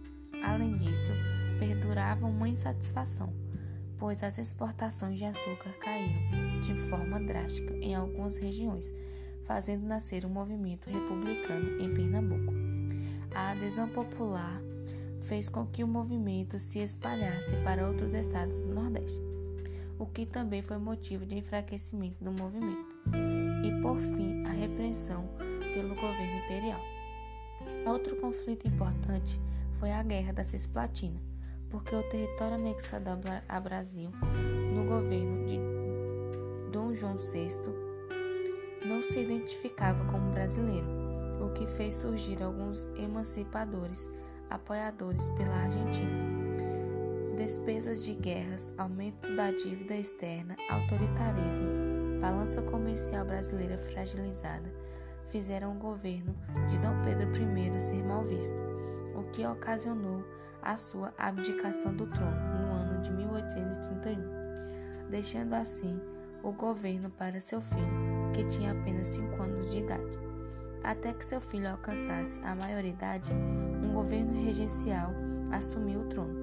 Além 0.44 0.76
disso, 0.76 1.10
perdurava 1.58 2.26
uma 2.26 2.48
insatisfação, 2.48 3.32
pois 3.98 4.22
as 4.22 4.38
exportações 4.38 5.18
de 5.18 5.24
açúcar 5.24 5.72
caíram 5.80 6.60
de 6.62 6.74
forma 6.88 7.20
drástica 7.20 7.74
em 7.76 7.94
algumas 7.94 8.36
regiões, 8.36 8.92
fazendo 9.44 9.86
nascer 9.86 10.24
um 10.24 10.28
movimento 10.28 10.88
republicano 10.88 11.80
em 11.80 11.92
Pernambuco. 11.92 12.52
A 13.34 13.50
adesão 13.50 13.88
popular 13.88 14.60
fez 15.22 15.48
com 15.48 15.66
que 15.66 15.84
o 15.84 15.88
movimento 15.88 16.58
se 16.58 16.78
espalhasse 16.78 17.56
para 17.64 17.86
outros 17.86 18.14
estados 18.14 18.60
do 18.60 18.72
Nordeste. 18.72 19.20
o 19.98 20.06
que 20.06 20.24
também 20.24 20.62
foi 20.62 20.78
motivo 20.78 21.26
de 21.26 21.36
enfraquecimento 21.36 22.22
do 22.22 22.30
movimento, 22.30 22.96
e 23.64 23.82
por 23.82 24.00
fim 24.00 24.44
a 24.46 24.50
repressão 24.50 25.28
pelo 25.74 25.94
governo 25.94 26.38
imperial. 26.44 26.80
Outro 27.86 28.16
conflito 28.16 28.68
importante 28.68 29.40
foi 29.78 29.90
a 29.90 30.02
Guerra 30.02 30.32
da 30.32 30.44
Cisplatina, 30.44 31.20
porque 31.70 31.94
o 31.94 32.02
território 32.04 32.54
anexado 32.54 33.10
a 33.48 33.60
Brasil 33.60 34.10
no 34.74 34.84
governo 34.84 35.46
de 35.46 35.58
Dom 36.70 36.92
João 36.94 37.16
VI 37.16 37.48
não 38.86 39.02
se 39.02 39.20
identificava 39.20 40.04
como 40.06 40.32
brasileiro, 40.32 40.86
o 41.44 41.52
que 41.52 41.66
fez 41.66 41.96
surgir 41.96 42.42
alguns 42.42 42.88
emancipadores 42.96 44.08
apoiadores 44.50 45.28
pela 45.30 45.54
Argentina. 45.54 46.28
Despesas 47.36 48.04
de 48.04 48.14
guerras, 48.14 48.72
aumento 48.76 49.34
da 49.36 49.50
dívida 49.50 49.96
externa, 49.96 50.56
autoritarismo, 50.70 52.20
balança 52.20 52.62
comercial 52.62 53.24
brasileira 53.24 53.78
fragilizada 53.78 54.68
fizeram 55.28 55.72
o 55.76 55.78
governo 55.78 56.34
de 56.68 56.78
Dom 56.78 57.00
Pedro 57.04 57.30
I 57.30 57.80
ser 57.80 58.02
mal 58.02 58.24
visto, 58.24 58.56
o 59.14 59.22
que 59.30 59.46
ocasionou 59.46 60.24
a 60.68 60.76
sua 60.76 61.14
abdicação 61.16 61.96
do 61.96 62.06
trono 62.08 62.36
no 62.60 62.74
ano 62.74 63.00
de 63.00 63.10
1831, 63.10 65.08
deixando 65.08 65.54
assim 65.54 65.98
o 66.42 66.52
governo 66.52 67.08
para 67.08 67.40
seu 67.40 67.58
filho, 67.58 67.88
que 68.34 68.44
tinha 68.44 68.72
apenas 68.72 69.06
5 69.08 69.42
anos 69.42 69.70
de 69.70 69.78
idade. 69.78 70.18
Até 70.84 71.14
que 71.14 71.24
seu 71.24 71.40
filho 71.40 71.70
alcançasse 71.70 72.38
a 72.40 72.54
maioridade, 72.54 73.32
um 73.32 73.94
governo 73.94 74.44
regencial 74.44 75.14
assumiu 75.50 76.02
o 76.02 76.08
trono. 76.10 76.34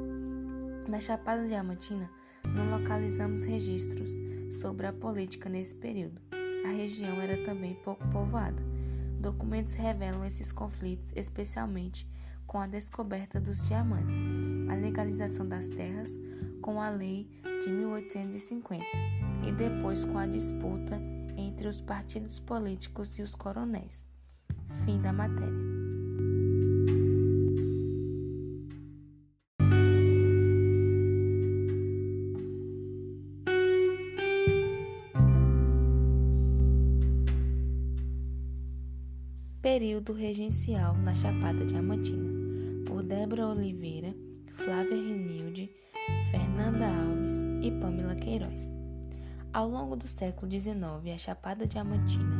Na 0.88 1.00
Chapada 1.00 1.48
Diamantina, 1.48 2.10
não 2.48 2.80
localizamos 2.80 3.44
registros 3.44 4.10
sobre 4.50 4.88
a 4.88 4.94
política 4.94 5.50
nesse 5.50 5.76
período. 5.76 6.20
A 6.66 6.70
região 6.70 7.22
era 7.22 7.46
também 7.46 7.76
pouco 7.76 8.04
povoada. 8.08 8.64
Documentos 9.20 9.76
revelam 9.76 10.26
esses 10.26 10.52
conflitos, 10.52 11.14
especialmente 11.16 12.08
com 12.46 12.60
a 12.60 12.68
descoberta 12.68 13.40
dos 13.40 13.68
diamantes, 13.68 14.20
a 14.70 14.76
legalização 14.76 15.48
das 15.48 15.68
terras 15.68 16.18
com 16.62 16.82
a 16.82 16.90
Lei 16.90 17.28
de 17.64 17.70
1850 17.70 18.84
e 19.48 19.52
depois 19.52 20.06
com 20.06 20.18
a 20.18 20.26
disputa 20.26 21.00
entre 21.38 21.68
os 21.68 21.82
partidos 21.82 22.40
políticos 22.40 23.18
e 23.20 23.22
os 23.22 23.36
coronéis. 23.36 24.06
Fim 24.86 25.02
da 25.02 25.14
matéria. 25.14 25.76
Período 39.62 40.14
regencial 40.14 40.96
na 40.96 41.14
Chapada 41.14 41.66
Diamantina, 41.66 42.25
Débora 43.06 43.50
Oliveira, 43.50 44.16
Flávia 44.56 44.96
Renilde, 44.96 45.70
Fernanda 46.32 46.88
Alves 46.88 47.44
e 47.62 47.70
Pamela 47.80 48.16
Queiroz. 48.16 48.72
Ao 49.54 49.70
longo 49.70 49.96
do 49.96 50.08
século 50.08 50.50
XIX, 50.50 51.14
a 51.14 51.18
Chapada 51.20 51.68
Diamantina 51.68 52.36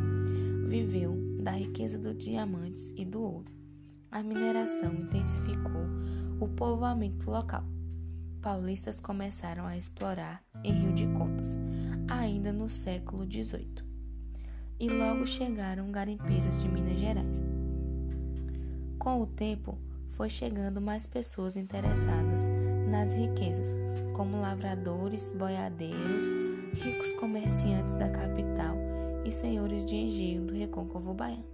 viveu 0.66 1.16
da 1.40 1.52
riqueza 1.52 1.96
dos 1.96 2.18
diamantes 2.18 2.92
e 2.96 3.04
do 3.04 3.22
ouro. 3.22 3.52
A 4.10 4.24
mineração 4.24 4.92
intensificou 4.92 5.86
o 6.40 6.48
povoamento 6.48 7.30
local. 7.30 7.62
Paulistas 8.42 9.00
começaram 9.00 9.66
a 9.66 9.76
explorar 9.76 10.42
em 10.64 10.72
Rio 10.72 10.92
de 10.92 11.06
Contas, 11.16 11.56
ainda 12.08 12.52
no 12.52 12.68
século 12.68 13.22
XVIII. 13.22 13.84
E 14.80 14.88
logo 14.88 15.26
chegaram 15.26 15.92
garimpeiros 15.92 16.60
de 16.60 16.68
Minas 16.68 16.98
Gerais. 16.98 17.44
Com 18.98 19.20
o 19.20 19.26
tempo, 19.26 19.78
foi 20.10 20.28
chegando 20.28 20.80
mais 20.80 21.06
pessoas 21.06 21.56
interessadas 21.56 22.42
nas 22.90 23.12
riquezas, 23.12 23.74
como 24.14 24.40
lavradores, 24.40 25.30
boiadeiros, 25.32 26.24
ricos 26.74 27.12
comerciantes 27.12 27.94
da 27.94 28.08
capital 28.08 28.76
e 29.24 29.32
senhores 29.32 29.84
de 29.84 29.96
engenho 29.96 30.46
do 30.46 30.54
recôncavo 30.54 31.12
baiano. 31.12 31.44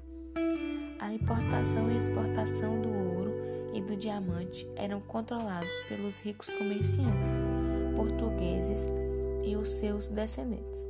A 1.01 1.13
importação 1.13 1.91
e 1.91 1.97
exportação 1.97 2.81
do 2.81 2.89
ouro 2.89 3.33
e 3.75 3.83
do 3.83 3.97
diamante 3.97 4.69
eram 4.77 5.01
controlados 5.01 5.81
pelos 5.89 6.19
ricos 6.19 6.49
comerciantes 6.51 7.31
portugueses 7.97 8.87
e 9.45 9.57
os 9.57 9.69
seus 9.69 10.09
descendentes. 10.09 10.81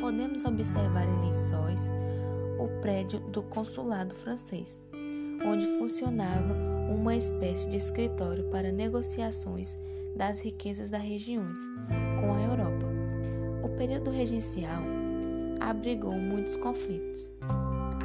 Podemos 0.00 0.44
observar 0.44 1.06
em 1.06 1.26
Lençóis 1.26 1.90
o 2.58 2.80
prédio 2.80 3.20
do 3.20 3.42
consulado 3.42 4.14
francês, 4.14 4.78
onde 5.44 5.66
funcionava 5.78 6.54
uma 6.92 7.16
espécie 7.16 7.68
de 7.68 7.76
escritório 7.76 8.44
para 8.44 8.70
negociações 8.70 9.78
das 10.16 10.40
riquezas 10.40 10.90
das 10.90 11.02
regiões 11.02 11.58
com 12.20 12.32
a 12.32 12.40
Europa. 12.42 12.86
O 13.62 13.68
período 13.76 14.10
regencial 14.10 14.82
abrigou 15.60 16.12
muitos 16.12 16.56
conflitos. 16.56 17.30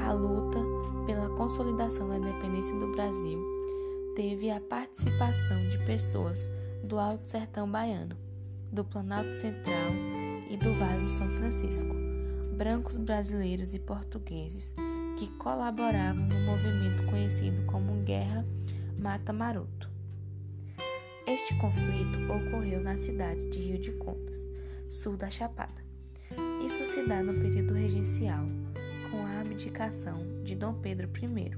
A 0.06 0.13
luta 0.13 0.60
pela 1.06 1.30
consolidação 1.36 2.08
da 2.10 2.18
independência 2.18 2.76
do 2.80 2.92
Brasil 2.92 3.40
teve 4.16 4.50
a 4.50 4.62
participação 4.62 5.68
de 5.68 5.78
pessoas 5.86 6.50
do 6.84 6.98
Alto 6.98 7.28
Sertão 7.28 7.70
Baiano, 7.70 8.18
do 8.72 8.84
Planalto 8.84 9.34
Central 9.34 9.92
e 10.50 10.58
do 10.58 10.74
Vale 10.76 11.04
do 11.04 11.10
São 11.10 11.30
Francisco, 11.30 11.94
brancos 12.58 12.98
brasileiros 12.98 13.74
e 13.74 13.80
portugueses 13.80 14.74
que 15.17 15.27
colaboravam 15.30 16.27
no 16.27 16.39
movimento 16.45 17.03
conhecido 17.08 17.65
como 17.65 18.03
Guerra 18.03 18.45
Mata 18.99 19.34
Maroto. 19.34 19.89
Este 21.25 21.56
conflito 21.56 22.19
ocorreu 22.32 22.80
na 22.82 22.95
cidade 22.95 23.49
de 23.49 23.58
Rio 23.58 23.80
de 23.80 23.91
Contas, 23.93 24.45
sul 24.88 25.17
da 25.17 25.27
Chapada. 25.30 25.84
Isso 26.63 26.86
se 26.86 27.03
dá 27.08 27.23
no 27.23 27.34
período 27.34 27.73
regencial, 27.73 28.45
com 29.10 29.25
a 29.25 29.41
abdicação 29.41 30.19
de 30.43 30.56
Dom 30.56 30.75
Pedro 30.75 31.10
I, 31.10 31.51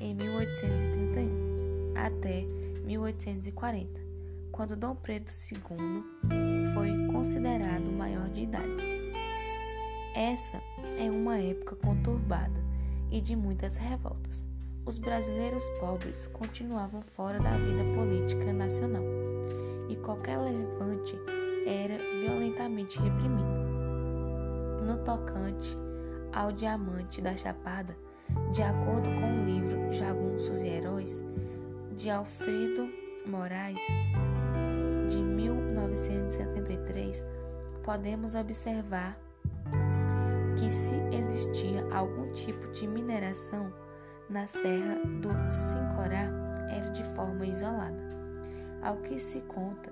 em 0.00 0.12
1831, 0.12 1.94
até 1.94 2.42
1840, 2.84 4.00
quando 4.50 4.74
Dom 4.74 4.96
Pedro 4.96 5.32
II 5.32 6.74
foi 6.74 7.06
considerado 7.12 7.84
maior 7.84 8.28
de 8.30 8.42
idade. 8.42 8.82
Essa 10.16 10.60
é 10.98 11.08
uma 11.08 11.38
época 11.38 11.76
conturbada 11.76 12.69
e 13.10 13.20
de 13.20 13.36
muitas 13.36 13.76
revoltas. 13.76 14.46
Os 14.86 14.98
brasileiros 14.98 15.64
pobres 15.78 16.26
continuavam 16.28 17.02
fora 17.02 17.38
da 17.38 17.50
vida 17.50 17.84
política 17.94 18.50
nacional 18.52 19.04
e 19.88 19.96
qualquer 19.96 20.38
levante 20.38 21.14
era 21.66 21.98
violentamente 21.98 22.98
reprimido. 22.98 23.60
No 24.84 24.96
tocante 25.04 25.76
ao 26.32 26.50
diamante 26.52 27.20
da 27.20 27.36
Chapada, 27.36 27.94
de 28.52 28.62
acordo 28.62 29.08
com 29.20 29.42
o 29.42 29.44
livro 29.44 29.92
Jagunços 29.92 30.62
e 30.62 30.68
Heróis, 30.68 31.20
de 31.96 32.08
Alfredo 32.08 32.88
Moraes, 33.26 33.80
de 35.08 35.18
1973, 35.18 37.26
podemos 37.82 38.34
observar 38.34 39.18
que 40.60 40.70
se 40.70 41.16
existia 41.16 41.82
algum 41.90 42.30
tipo 42.32 42.70
de 42.72 42.86
mineração 42.86 43.72
na 44.28 44.46
Serra 44.46 44.96
do 45.22 45.30
Sincorá 45.50 46.28
era 46.70 46.90
de 46.90 47.02
forma 47.14 47.46
isolada. 47.46 47.98
Ao 48.82 48.98
que 48.98 49.18
se 49.18 49.40
conta, 49.40 49.90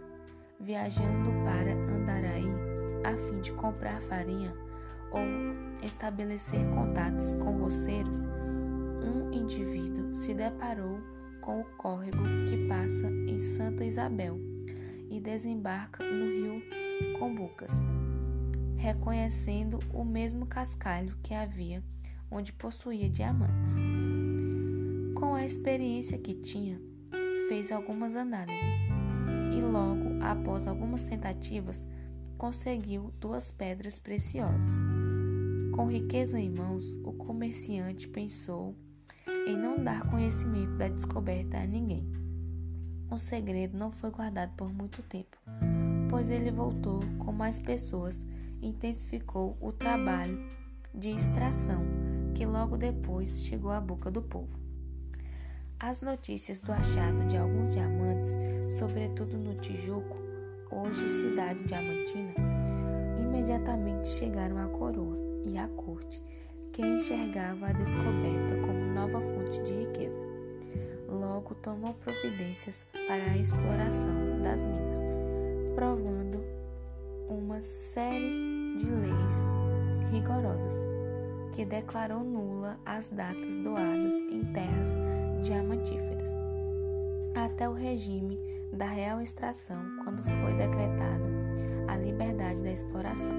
viajando 0.61 1.31
para 1.43 1.73
Andaraí 1.73 2.53
a 3.03 3.17
fim 3.17 3.41
de 3.41 3.51
comprar 3.53 4.03
farinha, 4.03 4.53
ou 5.11 5.23
estabelecer 5.83 6.61
contatos 6.75 7.33
com 7.35 7.63
roceiros, 7.63 8.27
um 9.03 9.33
indivíduo 9.33 10.15
se 10.17 10.35
deparou 10.35 10.99
com 11.41 11.63
o 11.63 11.65
córrego 11.79 12.23
que 12.47 12.69
passa 12.69 13.07
em 13.27 13.41
Santa 13.57 13.87
Isabel 13.87 14.39
e 15.09 15.19
desembarca 15.19 16.05
no 16.05 16.27
rio 16.27 16.63
Combucas, 17.19 17.73
reconhecendo 18.79 19.81
o 19.93 20.05
mesmo 20.05 20.47
cascalho 20.47 21.17
que 21.23 21.35
havia 21.35 21.83
onde 22.31 22.53
possuía 22.53 23.11
diamantes. 23.11 23.75
Com 25.15 25.35
a 25.35 25.45
experiência 25.45 26.17
que 26.17 26.35
tinha, 26.35 26.81
fez 27.49 27.73
algumas 27.73 28.15
análises 28.15 28.65
e 29.57 29.61
logo 29.61 30.23
após 30.23 30.67
algumas 30.67 31.03
tentativas 31.03 31.87
conseguiu 32.37 33.13
duas 33.19 33.51
pedras 33.51 33.99
preciosas. 33.99 34.75
Com 35.75 35.91
riqueza 35.91 36.39
em 36.39 36.51
mãos, 36.51 36.85
o 37.05 37.13
comerciante 37.13 38.07
pensou 38.09 38.77
em 39.47 39.57
não 39.57 39.83
dar 39.83 40.09
conhecimento 40.09 40.77
da 40.77 40.89
descoberta 40.89 41.59
a 41.59 41.67
ninguém. 41.67 42.07
O 43.11 43.19
segredo 43.19 43.77
não 43.77 43.91
foi 43.91 44.11
guardado 44.11 44.55
por 44.55 44.73
muito 44.73 45.03
tempo, 45.03 45.37
Depois 46.05 46.31
ele 46.31 46.51
voltou 46.51 47.01
com 47.19 47.33
mais 47.33 47.59
pessoas 47.59 48.25
intensificou 48.63 49.57
o 49.61 49.73
trabalho 49.73 50.39
de 50.95 51.11
extração, 51.11 51.83
que 52.35 52.45
logo 52.47 52.77
depois 52.77 53.43
chegou 53.43 53.71
à 53.71 53.81
boca 53.81 54.11
do 54.11 54.23
povo. 54.23 54.59
As 55.81 56.03
notícias 56.03 56.61
do 56.61 56.73
achado 56.73 57.25
de 57.29 57.37
alguns 57.37 57.73
diamantes, 57.73 58.37
sobretudo 58.69 59.39
no 59.39 59.55
Tijuco, 59.61 60.17
hoje 60.73 61.09
cidade 61.09 61.63
diamantina, 61.65 62.35
imediatamente 63.21 64.09
chegaram 64.09 64.59
à 64.59 64.67
coroa 64.67 65.17
e 65.45 65.57
à 65.57 65.69
corte, 65.69 66.21
que 66.73 66.83
enxergava 66.83 67.69
a 67.69 67.73
descoberta 67.73 68.57
como 68.67 68.93
nova 68.93 69.21
fonte 69.21 69.63
de 69.63 69.73
riqueza. 69.73 70.19
Logo 71.09 71.55
tomou 71.55 71.95
providências 71.95 72.85
para 73.07 73.31
a 73.31 73.39
exploração 73.39 74.43
das 74.43 74.65
minas, 74.65 74.99
provando 75.75 76.45
uma 77.29 77.63
série 77.63 78.48
de 78.79 78.91
leis 78.91 79.51
rigorosas 80.11 80.77
que 81.53 81.65
declarou 81.65 82.23
nula 82.23 82.79
as 82.87 83.11
datas 83.11 83.59
doadas 83.59 84.15
em 84.15 84.45
terras 84.53 84.97
diamantíferas, 85.43 86.31
até 87.35 87.69
o 87.69 87.73
regime 87.73 88.39
da 88.73 88.87
real 88.87 89.21
extração, 89.21 89.83
quando 90.05 90.23
foi 90.23 90.53
decretada 90.55 91.25
a 91.89 91.97
liberdade 91.97 92.63
da 92.63 92.71
exploração. 92.71 93.35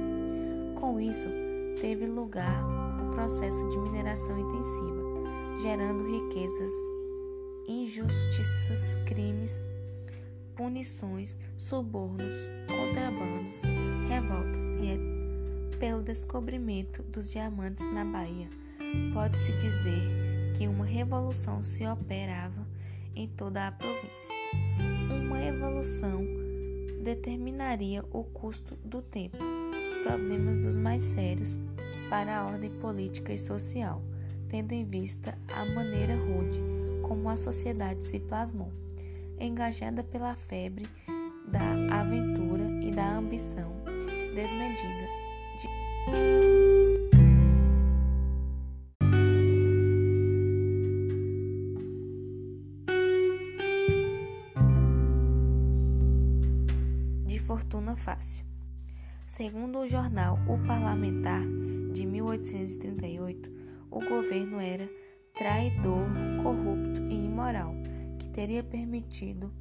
Com 0.80 1.00
isso, 1.00 1.30
teve 1.80 2.08
lugar 2.08 2.62
o 3.02 3.14
processo 3.14 3.70
de 3.70 3.78
mineração 3.80 4.38
intensiva, 4.38 5.60
gerando 5.62 6.04
riquezas, 6.12 6.72
injustiças, 7.68 8.98
crimes, 9.06 9.66
punições, 10.58 11.38
subornos, 11.56 12.34
contrabandos, 12.68 13.62
revoltas 14.10 14.66
e 14.82 14.90
é 14.90 15.09
pelo 15.80 16.04
descobrimento 16.04 17.02
dos 17.04 17.32
diamantes 17.32 17.86
na 17.94 18.04
Bahia. 18.04 18.50
Pode-se 19.14 19.52
dizer 19.54 20.54
que 20.58 20.68
uma 20.68 20.86
revolução 20.86 21.64
se 21.64 21.88
operava 21.88 22.68
em 23.16 23.28
toda 23.30 23.68
a 23.68 23.72
província. 23.72 24.36
Uma 25.10 25.42
evolução 25.42 26.22
determinaria 27.02 28.04
o 28.12 28.24
custo 28.26 28.76
do 28.84 29.02
tempo, 29.02 29.38
problemas 30.04 30.58
dos 30.58 30.76
mais 30.76 31.02
sérios 31.02 31.58
para 32.10 32.38
a 32.38 32.46
ordem 32.46 32.72
política 32.80 33.34
e 33.34 33.38
social, 33.38 34.02
tendo 34.50 34.74
em 34.74 34.84
vista 34.84 35.38
a 35.48 35.66
maneira 35.66 36.16
rude 36.16 36.60
como 37.02 37.30
a 37.30 37.38
sociedade 37.38 38.04
se 38.04 38.20
plasmou, 38.20 38.72
engajada 39.40 40.04
pela 40.04 40.36
febre 40.36 40.88
da 41.48 42.00
aventura 42.00 42.66
e 42.82 42.92
da 42.92 43.18
ambição 43.18 43.72
desmedida. 44.36 45.19
De... 57.26 57.40
fortuna 57.50 57.96
fácil. 57.96 58.46
Segundo 59.26 59.80
o 59.80 59.88
jornal 59.88 60.38
O 60.48 60.58
Parlamentar 60.68 61.42
de 61.94 62.06
1838, 62.06 63.50
o 63.90 64.00
governo 64.00 64.60
era 64.60 64.88
traidor, 65.34 66.06
corrupto 66.44 67.02
e 67.10 67.26
imoral, 67.26 67.74
que 68.20 68.30
teria 68.30 68.64
permitido 68.64 69.52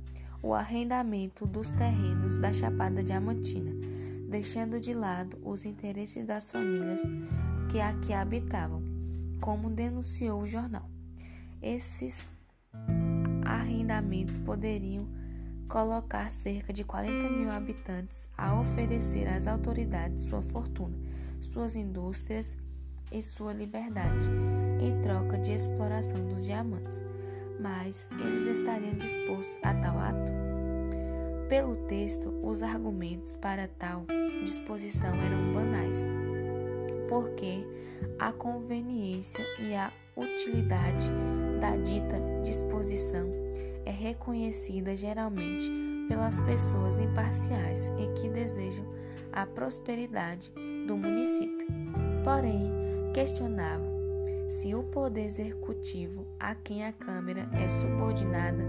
o 0.43 0.55
arrendamento 0.55 1.47
dos 1.47 1.73
terrenos 1.73 2.37
da 2.37 2.53
Chapada 2.53 3.03
Diamantina, 3.03 3.73
deixando 4.29 4.79
de 4.79 4.93
lado 4.93 5.39
os 5.43 5.65
interesses 5.65 6.27
das 6.27 6.51
famílias 6.51 7.01
que 7.71 7.81
aqui 7.81 8.13
habitavam, 8.13 8.83
como 9.41 9.71
denunciou 9.71 10.43
o 10.43 10.47
jornal. 10.47 10.89
Esses 11.63 12.31
arrendamentos 13.45 14.37
poderiam 14.39 15.09
colocar 15.69 16.31
cerca 16.31 16.73
de 16.73 16.85
40 16.85 17.31
mil 17.31 17.51
habitantes 17.51 18.29
a 18.37 18.59
oferecer 18.59 19.27
às 19.27 19.47
autoridades 19.47 20.25
sua 20.25 20.43
fortuna, 20.43 20.97
suas 21.41 21.75
indústrias 21.75 22.57
e 23.11 23.23
sua 23.23 23.53
liberdade, 23.53 24.29
em 24.81 25.03
troca 25.03 25.39
de 25.39 25.53
exploração 25.53 26.25
dos 26.27 26.45
diamantes. 26.45 27.03
Mas 27.61 28.09
eles 28.13 28.59
estariam 28.59 28.95
dispostos 28.95 29.59
a 29.63 29.75
tal 29.75 29.99
ato? 29.99 30.48
Pelo 31.49 31.77
texto, 31.87 32.29
os 32.43 32.63
argumentos 32.63 33.35
para 33.35 33.69
tal 33.79 34.05
disposição 34.45 35.15
eram 35.15 35.55
banais, 35.55 36.07
porque 37.09 37.65
a 38.19 38.31
conveniência 38.33 39.43
e 39.59 39.75
a 39.75 39.91
utilidade 40.15 41.11
da 41.59 41.77
dita 41.77 42.21
disposição 42.45 43.31
é 43.87 43.91
reconhecida 43.91 44.95
geralmente 44.95 45.71
pelas 46.09 46.39
pessoas 46.41 46.99
imparciais 46.99 47.93
e 47.99 48.21
que 48.21 48.29
desejam 48.29 48.85
a 49.33 49.47
prosperidade 49.47 50.53
do 50.87 50.97
município. 50.97 51.67
Porém, 52.25 52.71
questionava 53.15 53.87
se 54.51 54.75
o 54.75 54.83
poder 54.83 55.27
executivo, 55.27 56.27
a 56.39 56.55
quem 56.55 56.85
a 56.85 56.93
Câmara 56.93 57.49
é 57.53 57.69
subordinada, 57.69 58.65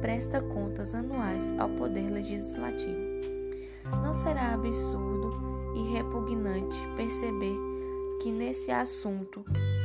presta 0.00 0.40
contas 0.40 0.94
anuais 0.94 1.52
ao 1.58 1.68
poder 1.70 2.10
legislativo. 2.10 2.98
Não 4.02 4.14
será 4.14 4.54
absurdo 4.54 5.32
e 5.76 5.94
repugnante 5.94 6.78
perceber 6.96 7.56
que 8.22 8.30
nesse 8.32 8.70
assunto 8.70 9.44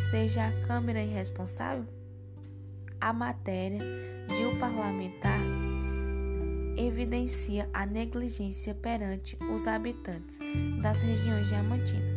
seja 0.10 0.48
a 0.48 0.68
Câmara 0.68 1.02
irresponsável? 1.02 1.86
A 3.00 3.14
matéria 3.14 3.80
de 4.28 4.44
o 4.44 4.52
um 4.52 4.58
parlamentar 4.58 5.40
evidencia 6.78 7.68
a 7.74 7.86
negligência 7.86 8.74
perante 8.74 9.38
os 9.54 9.68
habitantes 9.68 10.40
das 10.82 11.02
regiões 11.02 11.48
diamantinas. 11.48 12.14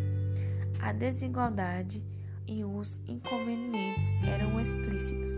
A 0.81 0.93
desigualdade 0.93 2.03
e 2.47 2.65
os 2.65 3.01
inconvenientes 3.09 4.09
eram 4.25 4.61
explícitos. 4.61 5.33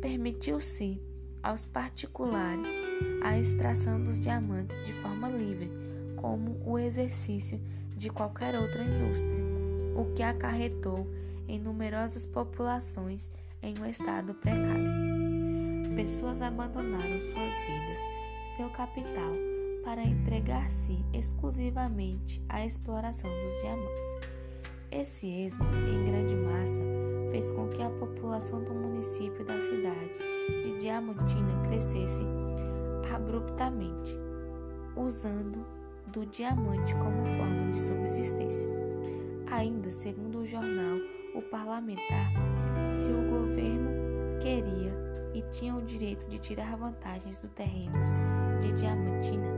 Permitiu-se 0.00 1.00
aos 1.44 1.66
particulares 1.66 2.66
a 3.22 3.38
extração 3.38 4.02
dos 4.02 4.18
diamantes 4.18 4.82
de 4.84 4.92
forma 4.94 5.28
livre, 5.28 5.70
como 6.16 6.58
o 6.64 6.78
exercício 6.78 7.60
de 7.96 8.08
qualquer 8.08 8.58
outra 8.58 8.82
indústria, 8.82 9.44
o 9.94 10.06
que 10.14 10.22
acarretou 10.22 11.06
em 11.46 11.60
numerosas 11.60 12.24
populações 12.24 13.30
em 13.62 13.78
um 13.78 13.86
estado 13.86 14.34
precário. 14.34 14.90
Pessoas 15.94 16.40
abandonaram 16.40 17.20
suas 17.20 17.54
vidas, 17.60 17.98
seu 18.56 18.68
capital, 18.70 19.32
para 19.84 20.02
entregar-se 20.02 20.98
exclusivamente 21.12 22.42
à 22.48 22.64
exploração 22.64 23.30
dos 23.30 23.60
diamantes. 23.60 24.34
Esse 24.90 25.26
êxodo, 25.26 25.76
em 25.76 26.04
grande 26.06 26.34
massa, 26.36 26.80
fez 27.34 27.50
com 27.50 27.68
que 27.68 27.82
a 27.82 27.90
população 27.90 28.62
do 28.62 28.72
município 28.72 29.44
da 29.44 29.60
cidade 29.60 30.20
de 30.62 30.78
Diamantina 30.78 31.66
crescesse 31.66 32.22
abruptamente, 33.12 34.16
usando 34.94 35.66
do 36.12 36.24
diamante 36.26 36.94
como 36.94 37.26
forma 37.36 37.72
de 37.72 37.80
subsistência. 37.80 38.70
Ainda 39.50 39.90
segundo 39.90 40.42
o 40.42 40.46
jornal 40.46 40.96
O 41.34 41.42
Parlamentar, 41.42 42.30
se 42.92 43.10
o 43.10 43.28
governo 43.28 43.90
queria 44.40 44.94
e 45.34 45.42
tinha 45.50 45.74
o 45.74 45.82
direito 45.82 46.28
de 46.28 46.38
tirar 46.38 46.76
vantagens 46.76 47.38
dos 47.38 47.50
terrenos 47.50 48.06
de 48.60 48.70
Diamantina, 48.74 49.48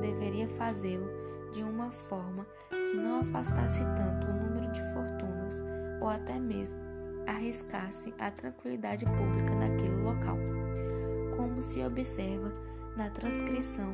deveria 0.00 0.48
fazê-lo 0.48 1.08
de 1.52 1.62
uma 1.62 1.92
forma 1.92 2.44
que 2.70 2.96
não 2.96 3.20
afastasse 3.20 3.84
tanto 3.84 4.26
o 4.26 4.34
número 4.34 4.72
de 4.72 4.82
fortunas 4.92 5.62
ou 6.00 6.08
até 6.08 6.36
mesmo 6.36 6.89
arriscasse 7.30 8.12
a 8.18 8.30
tranquilidade 8.30 9.04
pública 9.04 9.54
naquele 9.54 10.02
local, 10.02 10.36
como 11.36 11.62
se 11.62 11.82
observa 11.82 12.52
na 12.96 13.08
transcrição 13.10 13.92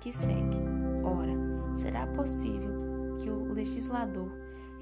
que 0.00 0.10
segue. 0.10 0.56
Ora, 1.04 1.32
será 1.74 2.06
possível 2.06 2.70
que 3.18 3.28
o 3.30 3.52
legislador 3.52 4.32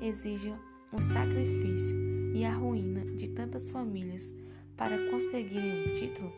exija 0.00 0.56
um 0.92 1.00
sacrifício 1.00 1.96
e 2.32 2.44
a 2.44 2.54
ruína 2.54 3.04
de 3.16 3.28
tantas 3.28 3.70
famílias 3.70 4.32
para 4.76 5.10
conseguirem 5.10 5.90
um 5.90 5.94
título? 5.94 6.32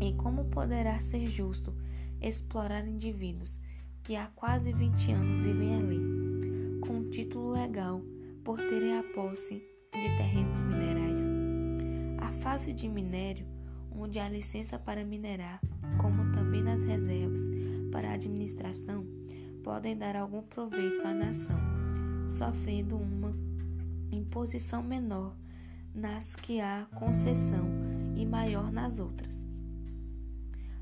E 0.00 0.12
como 0.14 0.46
poderá 0.46 1.00
ser 1.00 1.26
justo 1.26 1.72
explorar 2.20 2.86
indivíduos 2.86 3.60
que 4.02 4.16
há 4.16 4.26
quase 4.34 4.72
20 4.72 5.12
anos 5.12 5.44
vivem 5.44 5.76
ali, 5.76 6.80
com 6.80 6.94
um 6.94 7.10
título 7.10 7.52
legal 7.52 8.02
por 8.42 8.58
terem 8.58 8.96
a 8.96 9.02
posse 9.14 9.75
de 10.00 10.16
terrenos 10.16 10.60
minerais? 10.60 11.20
A 12.18 12.32
fase 12.32 12.72
de 12.72 12.88
minério, 12.88 13.46
onde 13.90 14.18
há 14.18 14.28
licença 14.28 14.78
para 14.78 15.04
minerar, 15.04 15.60
como 15.98 16.32
também 16.32 16.62
nas 16.62 16.82
reservas, 16.82 17.40
para 17.90 18.12
administração 18.12 19.06
podem 19.62 19.96
dar 19.96 20.14
algum 20.14 20.42
proveito 20.42 21.06
à 21.06 21.14
nação, 21.14 21.58
sofrendo 22.28 22.96
uma 22.96 23.34
imposição 24.12 24.82
menor 24.82 25.34
nas 25.94 26.36
que 26.36 26.60
há 26.60 26.86
concessão 26.94 27.66
e 28.14 28.26
maior 28.26 28.70
nas 28.70 28.98
outras. 28.98 29.44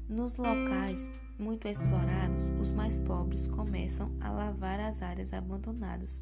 Nos 0.08 0.36
locais 0.36 1.10
muito 1.38 1.66
explorados, 1.68 2.44
os 2.60 2.72
mais 2.72 3.00
pobres 3.00 3.46
começam 3.46 4.10
a 4.20 4.30
lavar 4.30 4.80
as 4.80 5.02
áreas 5.02 5.32
abandonadas 5.32 6.20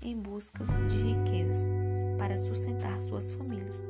em 0.00 0.20
busca 0.20 0.64
de 0.88 0.96
riquezas 0.96 1.81
para 2.22 2.38
sustentar 2.38 3.00
suas 3.00 3.34
famílias. 3.34 3.84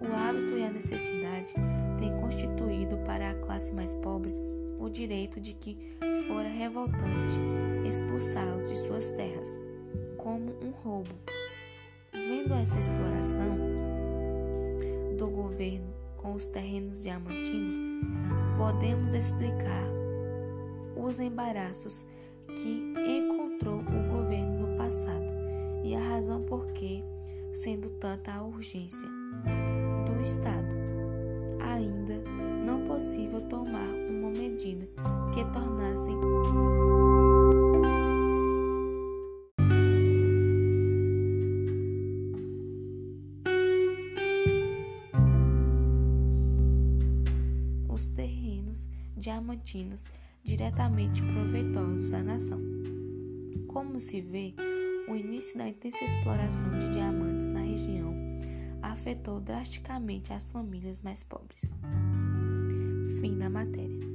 O 0.00 0.06
hábito 0.14 0.56
e 0.56 0.62
a 0.62 0.70
necessidade 0.70 1.52
têm 1.98 2.16
constituído 2.20 2.96
para 2.98 3.30
a 3.30 3.34
classe 3.34 3.74
mais 3.74 3.96
pobre 3.96 4.32
o 4.78 4.88
direito 4.88 5.40
de 5.40 5.54
que 5.54 5.76
fora 6.28 6.48
revoltante 6.48 7.40
expulsá-los 7.84 8.68
de 8.68 8.76
suas 8.78 9.08
terras, 9.10 9.58
como 10.16 10.52
um 10.64 10.70
roubo. 10.70 11.10
Vendo 12.12 12.54
essa 12.54 12.78
exploração 12.78 13.56
do 15.18 15.28
governo 15.28 15.92
com 16.18 16.34
os 16.34 16.46
terrenos 16.46 17.02
diamantinos, 17.02 17.76
podemos 18.56 19.12
explicar 19.12 19.88
os 20.96 21.18
embaraços 21.18 22.04
que 22.46 22.94
encontrou 22.96 23.80
o 23.80 24.08
governo 24.08 24.68
no 24.68 24.76
passado 24.78 25.26
e 25.82 25.96
a 25.96 26.00
razão 26.00 26.44
por 26.44 26.64
que, 26.74 27.02
sendo 27.52 27.90
tanta 27.90 28.32
a 28.32 28.42
urgência 28.42 29.08
do 30.06 30.20
Estado, 30.20 30.68
ainda 31.60 32.22
não 32.64 32.86
possível 32.86 33.40
tomar 33.48 33.88
uma 33.88 34.30
medida 34.30 34.88
que 35.34 35.44
tornasse 35.52 36.10
os 47.88 48.08
terrenos 48.08 48.86
diamantinos 49.16 50.08
diretamente 50.42 51.22
proveitosos 51.22 52.12
à 52.12 52.22
nação. 52.22 52.60
Como 53.68 54.00
se 54.00 54.20
vê, 54.20 54.54
o 55.10 55.16
início 55.16 55.58
da 55.58 55.68
intensa 55.68 56.04
exploração 56.04 56.70
de 56.78 56.90
diamantes 56.90 57.48
na 57.48 57.60
região 57.60 58.14
afetou 58.80 59.40
drasticamente 59.40 60.32
as 60.32 60.48
famílias 60.48 61.02
mais 61.02 61.24
pobres. 61.24 61.68
Fim 63.20 63.36
da 63.36 63.50
matéria. 63.50 64.09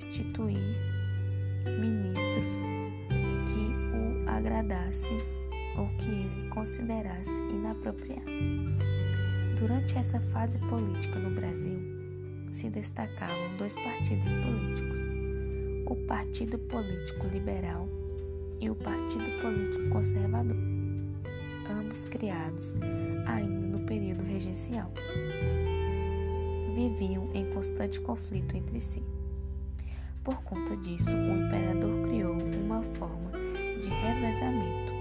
Destituir 0.00 0.78
ministros 1.78 2.56
que 3.46 3.66
o 3.94 4.30
agradassem 4.30 5.18
ou 5.76 5.86
que 5.98 6.08
ele 6.08 6.48
considerasse 6.48 7.30
inapropriado. 7.50 8.24
Durante 9.58 9.98
essa 9.98 10.18
fase 10.18 10.58
política 10.58 11.18
no 11.18 11.34
Brasil, 11.34 11.78
se 12.50 12.70
destacavam 12.70 13.56
dois 13.58 13.74
partidos 13.74 14.32
políticos: 14.32 15.00
o 15.86 15.96
Partido 16.06 16.58
Político 16.58 17.26
Liberal 17.26 17.86
e 18.58 18.70
o 18.70 18.74
Partido 18.74 19.42
Político 19.42 19.90
Conservador, 19.90 20.56
ambos 21.68 22.06
criados 22.06 22.74
ainda 23.26 23.66
no 23.66 23.80
período 23.84 24.22
regencial. 24.22 24.90
Viviam 26.74 27.30
em 27.34 27.52
constante 27.52 28.00
conflito 28.00 28.56
entre 28.56 28.80
si. 28.80 29.19
Por 30.24 30.42
conta 30.42 30.76
disso, 30.76 31.10
o 31.10 31.46
imperador 31.46 32.08
criou 32.08 32.36
uma 32.62 32.82
forma 32.82 33.32
de 33.80 33.88
revezamento 33.88 34.92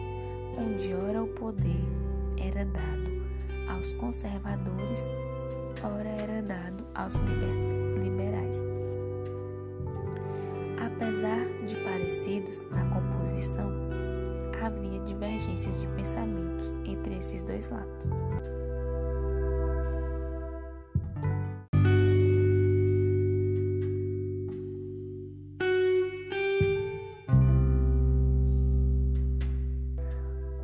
onde 0.58 0.94
ora 0.94 1.24
o 1.24 1.28
poder 1.28 1.84
era 2.38 2.66
dado 2.66 3.10
aos 3.70 3.94
conservadores, 3.94 5.04
ora 5.84 6.10
era 6.10 6.42
dado 6.42 6.86
aos 6.96 7.16
liber 7.16 8.02
liberais. 8.02 8.58
Apesar 10.78 11.46
de 11.66 11.76
parecidos 11.84 12.62
na 12.72 12.86
composição, 12.90 13.72
havia 14.62 15.00
divergências 15.02 15.82
de 15.82 15.88
pensamentos 15.88 16.78
entre 16.86 17.18
esses 17.18 17.44
dois 17.44 17.70
lados. 17.70 18.19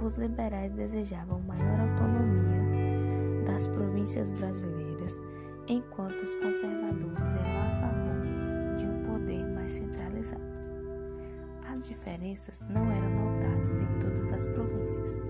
Os 0.06 0.16
liberais 0.16 0.72
desejavam 0.72 1.42
maior 1.42 1.80
autonomia 1.80 3.44
das 3.44 3.68
províncias 3.68 4.32
brasileiras, 4.34 5.20
enquanto 5.68 6.22
os 6.22 6.36
conservadores 6.36 7.36
eram 7.36 7.62
a 7.62 7.82
favor 7.82 8.76
de 8.78 8.86
um 8.86 9.04
poder 9.06 9.44
mais 9.56 9.74
centralizado. 9.74 10.44
As 11.68 11.88
diferenças 11.90 12.64
não 12.70 12.92
eram 12.92 13.10
notadas 13.10 13.80
em 13.80 14.00
todas 14.00 14.32
as 14.32 14.48
províncias, 14.48 15.24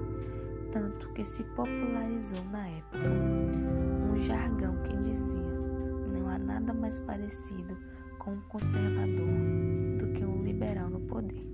tanto 0.74 1.08
que 1.14 1.24
se 1.24 1.44
popularizou 1.56 2.44
na 2.52 2.68
época 2.68 3.10
um 4.12 4.18
jargão 4.18 4.76
que 4.84 4.98
dizia: 4.98 5.42
não 6.12 6.28
há 6.28 6.38
nada 6.38 6.74
mais 6.74 7.00
parecido 7.00 7.78
com 8.20 8.34
um 8.34 8.42
conservador 8.50 9.26
do 10.00 10.12
que 10.14 10.26
um 10.26 10.44
liberal 10.44 10.90
no 10.90 11.00
poder. 11.00 11.48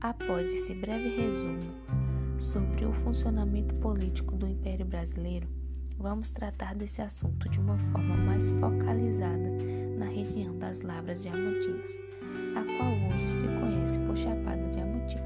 Após 0.00 0.52
esse 0.52 0.74
breve 0.74 1.08
resumo, 1.08 1.72
sobre 2.38 2.84
o 2.84 2.92
funcionamento 2.92 3.74
político 3.76 4.36
do 4.36 4.46
Império 4.46 4.84
Brasileiro, 4.84 5.48
vamos 5.98 6.30
tratar 6.30 6.74
desse 6.74 7.00
assunto 7.00 7.48
de 7.48 7.58
uma 7.58 7.78
forma 7.78 8.14
mais 8.16 8.42
focalizada 8.60 9.48
na 9.96 10.04
região 10.06 10.58
das 10.58 10.82
Lavras 10.82 11.22
Diamantinas, 11.22 11.90
a 12.54 12.62
qual 12.62 12.92
hoje 12.92 13.30
se 13.30 13.46
conhece 13.46 13.98
por 14.00 14.14
Chapada 14.16 14.68
Diamantina. 14.70 15.24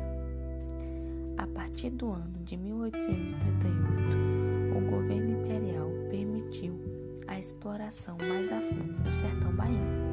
A 1.38 1.46
partir 1.49 1.90
do 1.90 2.12
ano 2.12 2.38
de 2.44 2.57
1838, 2.57 4.77
o 4.77 4.81
governo 4.90 5.42
imperial 5.42 5.90
permitiu 6.11 6.79
a 7.27 7.37
exploração 7.38 8.16
mais 8.18 8.53
a 8.53 8.61
fundo 8.61 9.03
do 9.03 9.12
sertão 9.14 9.53
baiano, 9.55 10.11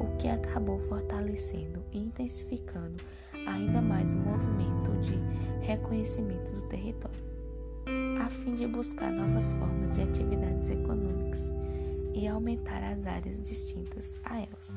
o 0.00 0.16
que 0.18 0.28
acabou 0.28 0.78
fortalecendo 0.88 1.82
e 1.92 1.98
intensificando 1.98 3.02
ainda 3.46 3.80
mais 3.80 4.12
o 4.12 4.16
movimento 4.16 4.90
de 5.00 5.14
reconhecimento 5.62 6.50
do 6.50 6.60
território, 6.68 7.22
a 8.20 8.28
fim 8.28 8.54
de 8.54 8.66
buscar 8.66 9.10
novas 9.10 9.50
formas 9.54 9.96
de 9.96 10.02
atividades 10.02 10.68
econômicas 10.68 11.50
e 12.14 12.26
aumentar 12.26 12.82
as 12.82 13.06
áreas 13.06 13.40
distintas 13.42 14.20
a 14.24 14.38
elas. 14.38 14.74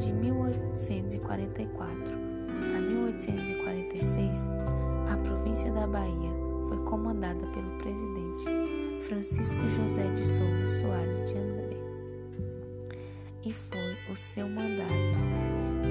De 0.00 0.12
1844 0.12 2.12
a 2.74 2.80
1846, 2.80 4.40
a 5.10 5.16
província 5.18 5.70
da 5.72 5.86
Bahia 5.86 6.30
foi 6.68 6.78
comandada 6.84 7.46
pelo 7.48 7.70
presidente 7.78 8.44
Francisco 9.06 9.68
José 9.68 10.08
de 10.12 10.24
Souza 10.24 10.80
Soares 10.80 11.22
de 11.24 11.32
André. 11.32 11.76
E 13.44 13.52
foi 13.52 13.96
o 14.10 14.16
seu 14.16 14.48
mandato 14.48 14.90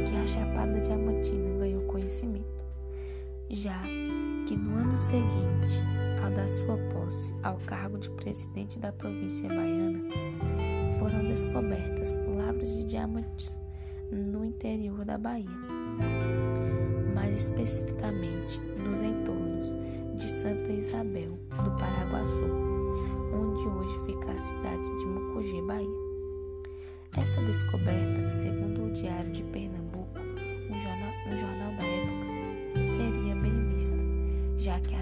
que 0.07 0.15
a 0.15 0.25
Chapada 0.27 0.79
Diamantina 0.81 1.57
ganhou 1.57 1.78
seguinte, 4.99 5.81
ao 6.23 6.29
da 6.31 6.47
sua 6.47 6.77
posse 6.93 7.33
ao 7.43 7.57
cargo 7.65 7.97
de 7.97 8.09
presidente 8.12 8.77
da 8.79 8.91
província 8.91 9.47
baiana, 9.47 9.99
foram 10.99 11.23
descobertas 11.25 12.17
lavras 12.38 12.75
de 12.75 12.83
diamantes 12.83 13.57
no 14.12 14.43
interior 14.43 15.05
da 15.05 15.17
Bahia, 15.17 15.49
mais 17.13 17.35
especificamente 17.35 18.59
nos 18.77 19.01
entornos 19.01 19.77
de 20.17 20.29
Santa 20.29 20.71
Isabel 20.71 21.39
do 21.63 21.71
Paraguaçu, 21.77 22.49
onde 23.33 23.67
hoje 23.67 24.05
fica 24.05 24.31
a 24.31 24.38
cidade 24.38 24.97
de 24.97 25.05
Mucugê, 25.05 25.62
Bahia. 25.62 26.09
Essa 27.17 27.41
descoberta, 27.41 28.29
segundo 28.29 28.85
o 28.85 28.91
Diário 28.91 29.31
de 29.31 29.43
Pernambuco, 29.43 30.19
um 30.19 30.79
jornal, 30.79 31.13
um 31.27 31.31
jornal 31.31 31.75
da 31.77 31.83
época, 31.83 31.98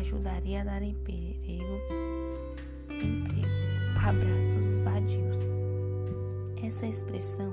ajudaria 0.08 0.62
a 0.62 0.64
dar 0.64 0.82
emprego, 0.82 1.82
emprego 2.90 3.48
a 4.02 4.14
braços 4.14 4.70
vadios. 4.86 5.36
Essa 6.64 6.88
expressão 6.88 7.52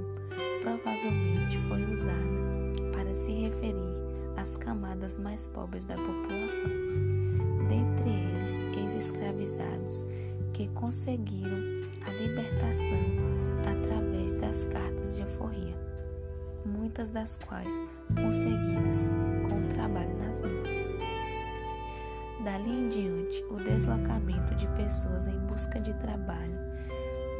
provavelmente 0.62 1.58
foi 1.68 1.82
usada 1.92 2.92
para 2.92 3.12
se 3.12 3.32
referir 3.32 3.92
às 4.36 4.56
camadas 4.56 5.18
mais 5.18 5.48
pobres 5.48 5.84
da 5.84 5.96
população, 5.96 6.70
dentre 7.68 8.10
eles 8.10 8.62
ex-escravizados 8.78 10.04
que 10.52 10.68
conseguiram 10.68 11.58
a 12.06 12.10
libertação 12.10 13.02
através 13.62 14.34
das 14.36 14.64
cartas 14.66 15.16
de 15.16 15.22
alforria, 15.22 15.76
muitas 16.64 17.10
das 17.10 17.36
quais 17.48 17.72
conseguidas 18.14 19.08
com 19.48 19.58
o 19.58 19.74
trabalho 19.74 20.16
nas 20.18 20.40
minas. 20.40 20.83
Dali 22.44 22.70
em 22.70 22.88
diante, 22.90 23.42
o 23.48 23.54
deslocamento 23.54 24.54
de 24.54 24.68
pessoas 24.76 25.26
em 25.26 25.38
busca 25.46 25.80
de 25.80 25.94
trabalho 25.94 26.58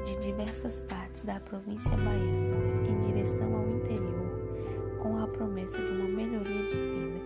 de 0.07 0.17
diversas 0.21 0.81
partes 0.81 1.21
da 1.23 1.39
província 1.41 1.91
baiana 1.91 2.89
em 2.89 3.01
direção 3.01 3.55
ao 3.55 3.69
interior, 3.69 4.99
com 5.03 5.19
a 5.19 5.27
promessa 5.27 5.77
de 5.77 5.91
uma 5.91 6.09
melhoria 6.09 6.69
de 6.69 6.77
vida 6.77 7.21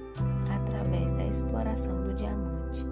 através 0.53 1.13
da 1.13 1.27
exploração 1.27 2.03
do 2.03 2.15
diamante, 2.15 2.85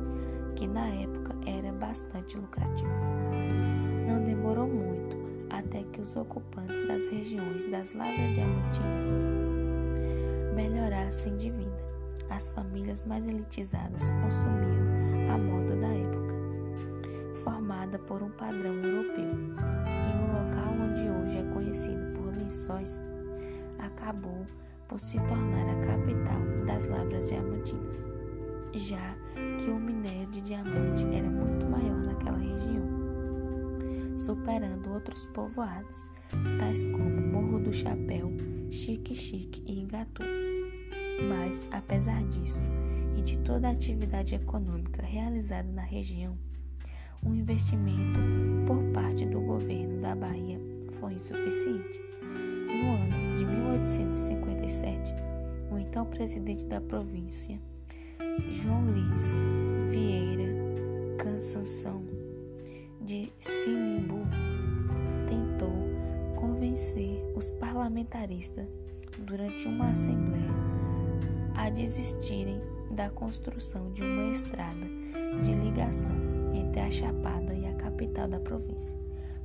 que 0.55 0.69
na 0.69 0.87
época 0.87 1.35
era 1.47 1.73
bastante 1.73 2.37
lucrativo. 2.37 2.89
Não 4.07 4.23
demorou 4.25 4.69
muito 4.69 5.17
até 5.51 5.83
que 5.83 6.01
os 6.01 6.15
ocupantes 6.15 6.87
das 6.87 7.03
regiões 7.11 7.69
das 7.73 7.93
lavras 7.93 8.35
diamantinas 8.35 9.27
melhorassem 10.55 11.35
de 11.37 11.51
vida. 11.51 11.86
As 12.31 12.51
famílias 12.51 13.05
mais 13.05 13.27
elitizadas 13.27 14.11
consumiam 14.11 15.33
a 15.33 15.39
moda 15.39 15.77
da 15.77 15.89
época 15.89 16.17
formada 17.47 17.99
por 18.01 18.23
um 18.23 18.31
padrão 18.31 18.75
europeu, 18.75 19.25
e 19.25 20.11
o 20.19 20.27
local 20.33 20.73
onde 20.81 21.09
hoje 21.09 21.39
é 21.39 21.55
conhecido 21.55 22.13
por 22.17 22.37
Lençóis 22.37 23.01
acabou 23.79 24.45
por 24.89 24.99
se 24.99 25.17
tornar 25.21 25.69
a 25.69 25.87
capital 25.87 26.41
das 26.67 26.85
lavras 26.87 27.29
diamantinas, 27.29 28.05
já 28.73 29.17
que 29.59 29.71
o 29.71 29.79
minério 29.79 30.27
de 30.33 30.41
diamante 30.41 31.07
era 31.13 31.31
muito 31.31 31.67
maior 31.67 31.99
naquela 31.99 32.39
região, 32.39 34.17
superando 34.17 34.93
outros 34.93 35.27
povoados, 35.27 36.05
tais 36.59 36.85
como 36.87 37.09
Morro 37.09 37.61
do 37.61 37.73
Chapéu, 37.73 38.33
Chique-Chique 38.71 39.63
e 39.67 39.83
Igatu. 39.85 40.23
Mas, 41.21 41.67
apesar 41.71 42.23
disso, 42.25 42.61
e 43.17 43.23
de 43.23 43.39
toda 43.39 43.69
a 43.69 43.73
atividade 43.73 44.35
econômica 44.35 45.03
realizada 45.03 45.69
na 45.73 45.83
região, 45.83 46.37
o 47.25 47.35
investimento 47.35 48.21
por 48.67 48.83
parte 48.93 49.25
do 49.27 49.41
governo 49.41 50.01
da 50.01 50.15
Bahia 50.15 50.61
foi 51.01 51.15
insuficiente. 51.15 52.01
No 52.23 52.93
ano 52.93 53.37
de 53.37 53.45
1857, 53.45 55.15
o 55.71 55.79
então 55.79 56.05
presidente 56.07 56.67
da 56.67 56.81
província, 56.81 57.59
João 58.51 58.85
Luiz 58.85 59.39
Vieira 59.91 60.53
Cansanção 61.19 62.05
de 63.01 63.33
Sinimbu, 63.41 64.27
tentou 65.27 65.73
convencer 66.37 67.23
os 67.35 67.51
parlamentaristas 67.53 68.67
durante 69.19 69.67
uma 69.67 69.91
assembleia 69.91 70.66
a 71.57 71.71
desistirem 71.71 72.61
da 72.91 73.11
construção 73.11 73.91
de 73.93 74.03
uma 74.03 74.31
estrada 74.31 74.87
de 75.43 75.55
ligação 75.55 76.11
entre 76.55 76.81
a 76.81 76.91
Chapada 76.91 77.55
e 77.55 77.67
a 77.67 77.75
capital 77.75 78.29
da 78.29 78.39
província, 78.39 78.97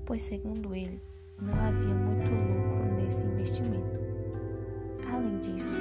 pois, 0.05 0.21
segundo 0.21 0.75
ele, 0.75 0.99
não 1.41 1.53
havia 1.53 1.95
muito 1.95 2.29
lucro 2.29 2.95
nesse 2.95 3.25
investimento. 3.25 3.99
Além 5.11 5.39
disso, 5.39 5.75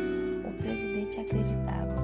o 0.49 0.53
presidente 0.63 1.21
acreditava 1.21 1.97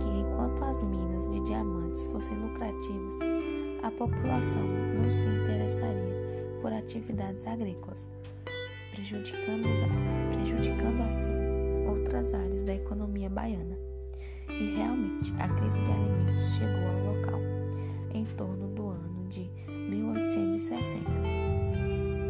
que, 0.00 0.08
enquanto 0.08 0.64
as 0.64 0.82
minas 0.82 1.28
de 1.28 1.40
diamantes 1.44 2.02
fossem 2.04 2.36
lucrativas, 2.38 3.14
a 3.82 3.90
população 3.90 4.66
não 4.94 5.10
se 5.10 5.26
interessaria 5.26 6.14
por 6.62 6.72
atividades 6.72 7.46
agrícolas, 7.46 8.08
prejudicando, 8.92 9.68
prejudicando 10.32 11.02
assim 11.02 11.86
outras 11.86 12.32
áreas 12.32 12.64
da 12.64 12.74
economia 12.74 13.03
baiana. 13.34 13.76
E 14.48 14.76
realmente, 14.76 15.34
a 15.38 15.48
crise 15.48 15.82
de 15.82 15.90
alimentos 15.90 16.54
chegou 16.56 16.86
ao 16.88 17.14
local 17.14 17.40
em 18.14 18.24
torno 18.36 18.68
do 18.68 18.88
ano 18.88 19.28
de 19.28 19.50
1860, 19.68 21.10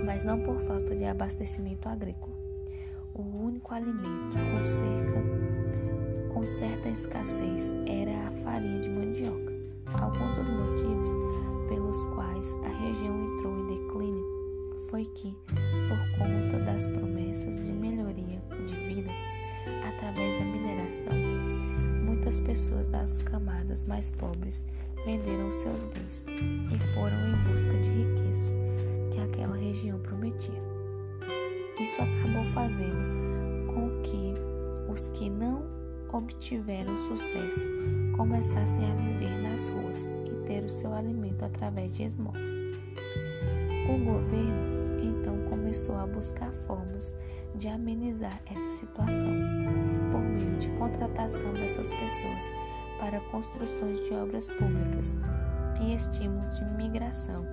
mas 0.04 0.24
não 0.24 0.40
por 0.40 0.60
falta 0.62 0.96
de 0.96 1.04
abastecimento 1.04 1.88
agrícola. 1.88 2.34
O 3.14 3.22
único 3.22 3.72
alimento 3.74 4.32
com 4.32 4.64
cerca 4.64 5.54
com 6.32 6.44
certa 6.44 6.88
escassez 6.88 7.76
era 7.86 8.10
a 8.26 8.30
farinha 8.42 8.80
de 8.80 8.88
mandioca. 8.90 9.52
Alguns 9.86 10.36
dos 10.36 10.48
motivos 10.48 11.08
pelos 11.68 11.96
quais 12.14 12.52
a 12.64 12.68
região 12.82 13.34
entrou 13.34 13.56
em 13.56 13.66
declínio 13.68 14.24
foi 14.90 15.04
que, 15.14 15.36
por 15.88 16.18
conta 16.18 16.58
das 16.64 16.88
promessas 16.88 17.64
de 17.64 17.72
muitas 22.24 22.40
pessoas 22.40 22.86
das 22.88 23.22
camadas 23.22 23.84
mais 23.84 24.10
pobres 24.10 24.64
venderam 25.04 25.52
seus 25.52 25.82
bens 25.84 26.24
e 26.72 26.78
foram 26.94 27.16
em 27.28 27.36
busca 27.44 27.72
de 27.72 27.90
riquezas 27.90 28.56
que 29.10 29.20
aquela 29.20 29.56
região 29.56 29.98
prometia. 29.98 30.62
Isso 31.78 31.96
acabou 32.00 32.44
fazendo 32.54 33.72
com 33.74 34.02
que 34.02 34.34
os 34.90 35.08
que 35.10 35.28
não 35.28 35.64
obtiveram 36.12 36.96
sucesso 37.08 37.66
começassem 38.16 38.90
a 38.90 38.94
viver 38.94 39.42
nas 39.42 39.68
ruas 39.68 40.08
e 40.24 40.46
ter 40.46 40.64
o 40.64 40.70
seu 40.70 40.94
alimento 40.94 41.44
através 41.44 41.92
de 41.92 42.04
esmola. 42.04 42.38
O 43.90 44.04
governo 44.04 45.02
então 45.02 45.36
começou 45.50 45.96
a 45.96 46.06
buscar 46.06 46.52
formas 46.66 47.14
de 47.56 47.68
amenizar 47.68 48.40
essa 48.46 48.80
situação 48.80 49.83
por 50.14 50.20
meio 50.20 50.56
de 50.60 50.68
contratação 50.78 51.52
dessas 51.54 51.88
pessoas 51.88 52.44
para 53.00 53.18
construções 53.32 53.98
de 54.04 54.14
obras 54.14 54.48
públicas 54.48 55.18
e 55.80 55.96
estímulos 55.96 56.56
de 56.56 56.64
migração 56.76 57.44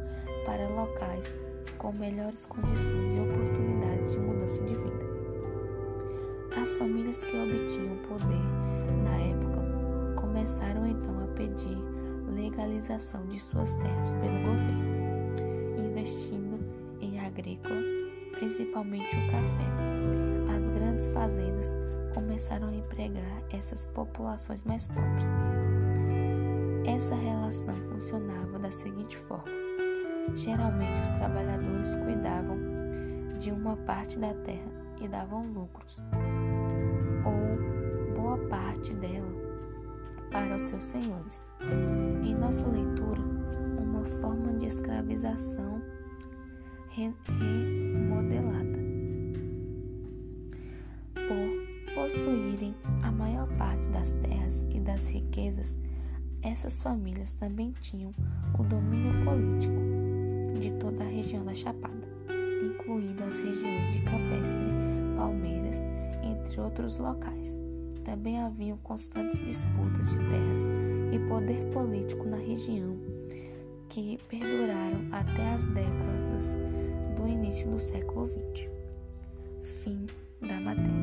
para 0.46 0.70
locais 0.70 1.26
com 1.80 1.92
melhores 1.94 2.46
condições 2.46 3.16
e 3.16 3.20
oportunidades 3.20 4.12
de 4.12 4.20
mudança 4.20 4.62
de 4.62 4.76
vida. 4.76 5.12
As 6.62 6.70
famílias 6.78 7.24
que 7.24 7.36
obtinham 7.36 7.98
poder 8.08 8.46
na 9.06 9.16
época 9.18 10.22
começaram 10.22 10.86
então 10.86 11.20
a 11.24 11.28
pedir 11.36 11.80
legalização 12.28 13.26
de 13.26 13.40
suas 13.40 13.74
terras 13.74 14.14
pelo 14.14 14.40
governo, 14.42 15.01
essas 23.62 23.86
populações 23.86 24.64
mais 24.64 24.88
pobres. 24.88 25.38
Essa 26.86 27.14
relação 27.14 27.76
funcionava 27.92 28.58
da 28.58 28.72
seguinte 28.72 29.16
forma: 29.18 29.46
geralmente 30.34 31.00
os 31.02 31.10
trabalhadores 31.12 31.96
cuidavam 31.96 32.58
de 33.40 33.52
uma 33.52 33.78
parte 33.78 34.18
da 34.18 34.34
terra 34.34 34.72
e 35.00 35.08
davam 35.08 35.46
lucros, 35.54 36.02
ou 37.24 38.16
boa 38.16 38.38
parte 38.50 38.96
dela 38.96 39.32
para 40.32 40.56
os 40.56 40.64
seus 40.64 40.84
senhores. 40.84 41.44
Em 42.24 42.34
nossa 42.34 42.66
leitura, 42.68 43.22
uma 43.78 44.04
forma 44.22 44.54
de 44.54 44.66
escravização 44.66 45.80
remodelada. 46.90 48.80
Por 51.14 51.72
possuírem 51.94 52.76
essas 56.62 56.80
famílias 56.80 57.34
também 57.34 57.74
tinham 57.82 58.12
o 58.60 58.64
domínio 58.64 59.26
político 59.26 60.60
de 60.60 60.72
toda 60.74 61.04
a 61.04 61.08
região 61.08 61.44
da 61.44 61.56
Chapada, 61.56 62.08
incluindo 62.64 63.24
as 63.24 63.40
regiões 63.40 63.92
de 63.92 64.02
Campestre, 64.04 64.56
Palmeiras, 65.18 65.78
entre 66.22 66.62
outros 66.62 67.00
locais. 67.00 67.58
Também 68.06 68.40
haviam 68.40 68.78
constantes 68.84 69.40
disputas 69.40 70.12
de 70.12 70.18
terras 70.18 70.62
e 71.12 71.20
poder 71.28 71.68
político 71.72 72.26
na 72.26 72.38
região 72.38 72.96
que 73.90 74.20
perduraram 74.30 75.02
até 75.12 75.54
as 75.54 75.66
décadas 75.66 76.56
do 77.16 77.28
início 77.28 77.72
do 77.72 77.80
século 77.80 78.28
XX. 78.28 78.70
Fim 79.64 80.06
da 80.42 80.60
matéria. 80.60 81.01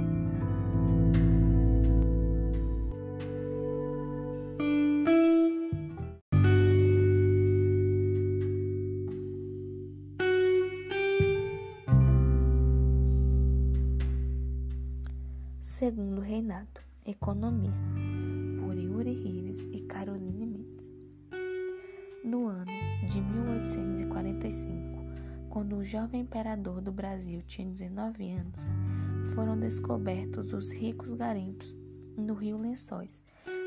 Imperador 26.28 26.82
do 26.82 26.92
Brasil 26.92 27.40
tinha 27.46 27.66
19 27.66 28.32
anos, 28.32 28.68
foram 29.34 29.58
descobertos 29.58 30.52
os 30.52 30.70
ricos 30.70 31.10
garimpos 31.10 31.74
no 32.18 32.34
Rio 32.34 32.58
Lençóis, 32.58 33.18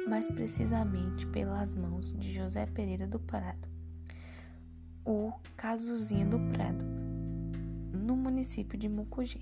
mais 0.08 0.30
precisamente 0.30 1.26
pelas 1.26 1.74
mãos 1.74 2.14
de 2.14 2.32
José 2.32 2.68
Pereira 2.68 3.08
do 3.08 3.20
Prado, 3.20 3.68
o 5.04 5.34
Casuzinho 5.58 6.30
do 6.30 6.40
Prado, 6.52 6.86
no 7.92 8.16
município 8.16 8.78
de 8.78 8.88
Mucugê. 8.88 9.42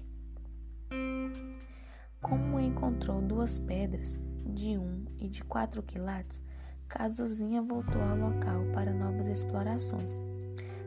Como 2.22 2.58
encontrou 2.58 3.22
duas 3.22 3.60
pedras 3.60 4.18
de 4.46 4.78
um 4.78 5.04
e 5.18 5.28
de 5.28 5.44
quatro 5.44 5.84
quilates, 5.84 6.42
Casuzinha 6.88 7.62
voltou 7.62 8.02
ao 8.02 8.16
local 8.16 8.64
para 8.74 8.94
novas 8.94 9.28
explorações, 9.28 10.18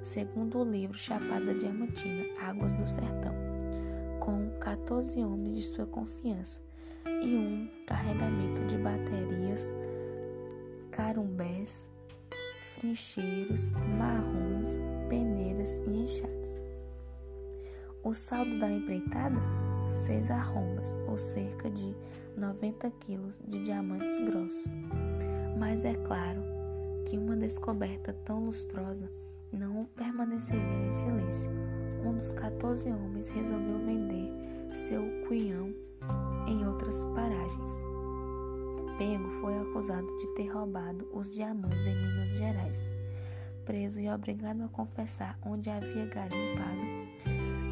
segundo 0.03 0.59
o 0.59 0.65
livro 0.65 0.99
Chapada 0.99 1.55
Diamantina, 1.55 2.25
Águas 2.41 2.73
do 2.73 2.89
Sertão, 2.89 3.35
com 4.21 4.51
14 4.61 5.23
homens 5.23 5.57
de 5.57 5.63
sua 5.63 5.87
confiança 5.87 6.61
e 7.07 7.37
um 7.37 7.69
carregamento 7.87 8.65
de 8.67 8.79
baterias, 8.79 9.69
carumbés, 10.91 11.89
trincheiros, 12.79 13.73
marrons, 13.97 14.81
peneiras 15.09 15.81
e 15.87 15.91
enxadas. 15.91 16.57
O 18.03 18.13
saldo 18.13 18.59
da 18.59 18.71
empreitada 18.71 19.41
seis 19.93 20.31
arrombas, 20.31 20.97
ou 21.07 21.17
cerca 21.19 21.71
de 21.71 21.95
90 22.37 22.91
quilos 23.01 23.39
de 23.47 23.63
diamantes 23.63 24.19
grossos. 24.19 24.73
Mas 25.59 25.85
é 25.85 25.95
claro 25.95 26.43
que 27.07 27.19
uma 27.19 27.37
descoberta 27.37 28.13
tão 28.25 28.47
lustrosa 28.47 29.09
não 29.57 29.85
permaneceria 29.97 30.87
em 30.89 30.93
silêncio. 30.93 31.51
Um 32.05 32.15
dos 32.15 32.31
14 32.33 32.91
homens 32.91 33.29
resolveu 33.29 33.79
vender 33.85 34.31
seu 34.75 35.03
cuião 35.27 35.73
em 36.47 36.67
outras 36.67 37.05
paragens. 37.15 37.71
Pego 38.99 39.31
foi 39.41 39.59
acusado 39.59 40.07
de 40.19 40.27
ter 40.35 40.49
roubado 40.49 41.09
os 41.13 41.33
diamantes 41.35 41.79
em 41.87 41.97
Minas 41.97 42.33
Gerais. 42.33 42.89
Preso 43.65 44.01
e 44.01 44.09
obrigado 44.09 44.63
a 44.63 44.69
confessar 44.69 45.39
onde 45.45 45.71
havia 45.71 46.07
garimpado 46.07 47.03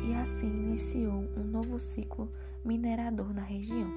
e 0.03 0.14
assim 0.14 0.47
iniciou 0.47 1.28
um 1.37 1.45
novo 1.45 1.78
ciclo 1.78 2.33
minerador 2.64 3.33
na 3.35 3.43
região, 3.43 3.89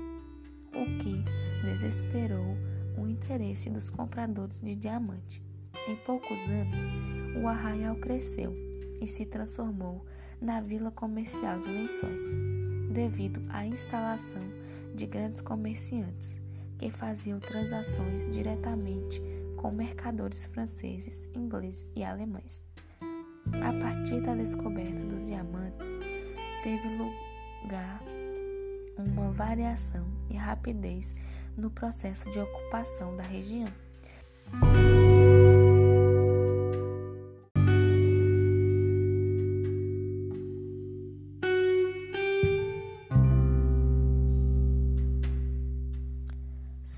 o 0.70 0.98
que 1.00 1.24
desesperou 1.64 2.58
o 2.98 3.08
interesse 3.08 3.70
dos 3.70 3.90
compradores 3.90 4.60
de 4.60 4.76
diamante. 4.76 5.42
Em 5.88 5.96
poucos 5.98 6.40
anos, 6.50 6.82
o 7.42 7.48
arraial 7.48 7.96
cresceu 7.98 8.56
e 9.02 9.08
se 9.08 9.26
transformou 9.26 10.06
na 10.40 10.62
vila 10.62 10.92
comercial 10.92 11.60
de 11.60 11.68
Lençóis, 11.68 12.22
devido 12.92 13.42
à 13.50 13.66
instalação 13.66 14.42
de 14.96 15.06
grandes 15.06 15.42
comerciantes 15.42 16.36
que 16.78 16.90
faziam 16.90 17.40
transações 17.40 18.30
diretamente 18.32 19.22
com 19.58 19.72
mercadores 19.72 20.46
franceses, 20.48 21.30
ingleses 21.36 21.90
e 21.96 22.04
alemães. 22.04 22.64
A 23.62 23.74
partir 23.74 24.22
da 24.22 24.36
descoberta 24.36 25.06
dos 25.06 25.26
diamantes, 25.26 25.88
teve 26.64 26.88
lugar 26.98 28.02
uma 28.98 29.32
variação 29.32 30.06
e 30.30 30.36
rapidez 30.36 31.14
no 31.58 31.70
processo 31.70 32.30
de 32.32 32.40
ocupação 32.40 33.16
da 33.16 33.24
região. 33.24 33.68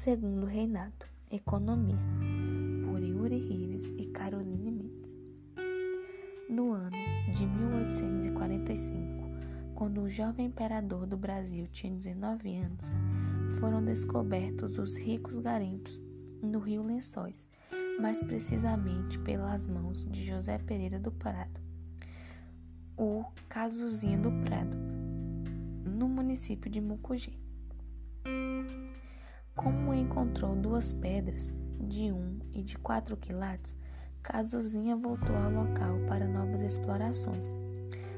Segundo 0.06 0.46
Reinado, 0.46 1.08
Economia, 1.32 1.98
por 2.86 3.02
Yuri 3.02 3.40
Rives 3.40 3.90
e 3.98 4.06
Caroline 4.06 4.72
Mendes. 4.72 5.16
No 6.48 6.74
ano 6.74 6.96
de 7.34 7.48
1845, 7.48 9.04
quando 9.74 10.04
o 10.04 10.08
jovem 10.08 10.46
imperador 10.46 11.08
do 11.08 11.18
Brasil 11.18 11.68
tinha 11.72 11.92
19 11.92 12.56
anos, 12.56 12.94
foram 13.60 13.84
descobertos 13.84 14.78
os 14.78 14.96
ricos 14.96 15.38
garimpos 15.38 16.00
no 16.40 16.60
Rio 16.60 16.84
Lençóis, 16.84 17.44
mais 18.00 18.22
precisamente 18.22 19.18
pelas 19.18 19.66
mãos 19.66 20.06
de 20.06 20.24
José 20.24 20.60
Pereira 20.60 21.00
do 21.00 21.12
Prado, 21.12 21.60
o 22.96 23.26
Casuzinho 23.50 24.22
do 24.22 24.32
Prado, 24.44 24.78
no 25.84 26.08
município 26.08 26.70
de 26.70 26.80
Mucugê. 26.80 27.44
Como 29.56 29.94
encontrou 29.94 30.56
duas 30.56 30.94
pedras 30.94 31.50
de 31.80 32.12
um 32.12 32.40
e 32.54 32.62
de 32.62 32.78
quatro 32.78 33.16
quilates, 33.18 33.76
Casuzinha 34.22 34.96
voltou 34.96 35.36
ao 35.36 35.52
local 35.52 35.98
para 36.08 36.28
novas 36.28 36.62
explorações 36.62 37.54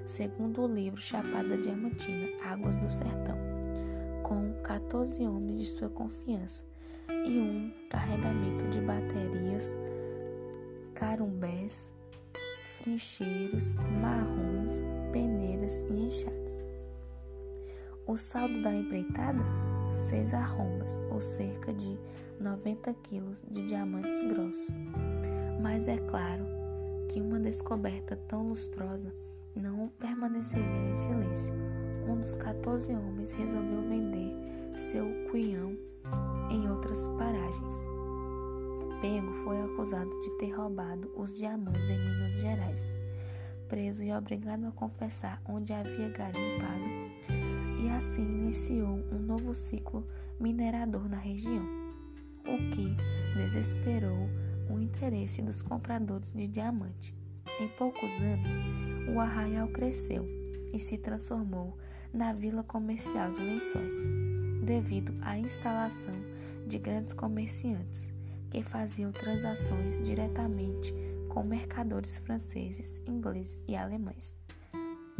segundo 0.07 0.61
o 0.63 0.67
livro 0.67 1.01
Chapada 1.01 1.57
Diamantina, 1.57 2.29
Águas 2.45 2.77
do 2.77 2.89
Sertão, 2.89 3.37
com 4.23 4.53
14 4.63 5.27
homens 5.27 5.59
de 5.59 5.65
sua 5.77 5.89
confiança 5.89 6.63
e 7.09 7.37
um 7.37 7.71
carregamento 7.89 8.69
de 8.69 8.79
baterias, 8.81 9.69
carumbés, 10.95 11.93
trincheiros, 12.81 13.75
marrons, 14.01 14.85
peneiras 15.11 15.73
e 15.89 15.93
enxadas. 15.93 16.57
O 18.07 18.15
saldo 18.15 18.61
da 18.61 18.73
empreitada? 18.73 19.66
Seis 19.93 20.33
arrombas, 20.33 21.01
ou 21.11 21.19
cerca 21.19 21.73
de 21.73 21.97
90 22.39 22.93
quilos 23.03 23.43
de 23.49 23.65
diamantes 23.67 24.21
grossos. 24.21 24.77
Mas 25.61 25.87
é 25.87 25.97
claro 25.97 26.45
que 27.09 27.21
uma 27.21 27.39
descoberta 27.39 28.15
tão 28.27 28.49
lustrosa 28.49 29.13
não 29.55 29.89
permaneceria 29.99 30.91
em 30.91 30.95
silêncio. 30.95 31.53
Um 32.07 32.21
dos 32.21 32.35
14 32.35 32.93
homens 32.93 33.31
resolveu 33.31 33.81
vender 33.81 34.33
seu 34.77 35.05
cunhão 35.31 35.75
em 36.49 36.69
outras 36.69 37.07
paragens. 37.17 37.73
Pego 39.01 39.31
foi 39.43 39.61
acusado 39.61 40.09
de 40.21 40.29
ter 40.37 40.51
roubado 40.51 41.11
os 41.15 41.35
diamantes 41.37 41.83
em 41.83 41.99
Minas 41.99 42.35
Gerais, 42.35 42.91
preso 43.67 44.01
e 44.03 44.11
obrigado 44.11 44.65
a 44.65 44.71
confessar 44.71 45.41
onde 45.47 45.73
havia 45.73 46.09
garimpado, 46.09 47.06
assim 47.97 48.21
iniciou 48.21 49.03
um 49.11 49.17
novo 49.17 49.55
ciclo 49.55 50.07
minerador 50.39 51.09
na 51.09 51.17
região, 51.17 51.65
o 52.45 52.71
que 52.71 52.95
desesperou 53.35 54.29
o 54.69 54.79
interesse 54.79 55.41
dos 55.41 55.63
compradores 55.63 56.31
de 56.31 56.47
diamante. 56.47 57.13
Em 57.59 57.67
poucos 57.69 58.11
anos, 58.21 58.53
o 59.13 59.19
arraial 59.19 59.67
cresceu 59.69 60.27
e 60.71 60.79
se 60.79 60.97
transformou 60.97 61.75
na 62.13 62.33
vila 62.33 62.63
comercial 62.63 63.31
de 63.33 63.39
Lençóis, 63.39 63.95
devido 64.63 65.15
à 65.21 65.39
instalação 65.39 66.13
de 66.67 66.77
grandes 66.77 67.13
comerciantes 67.13 68.07
que 68.51 68.61
faziam 68.61 69.11
transações 69.11 70.01
diretamente 70.03 70.93
com 71.29 71.43
mercadores 71.43 72.17
franceses, 72.19 73.01
ingleses 73.07 73.63
e 73.67 73.75
alemães. 73.75 74.35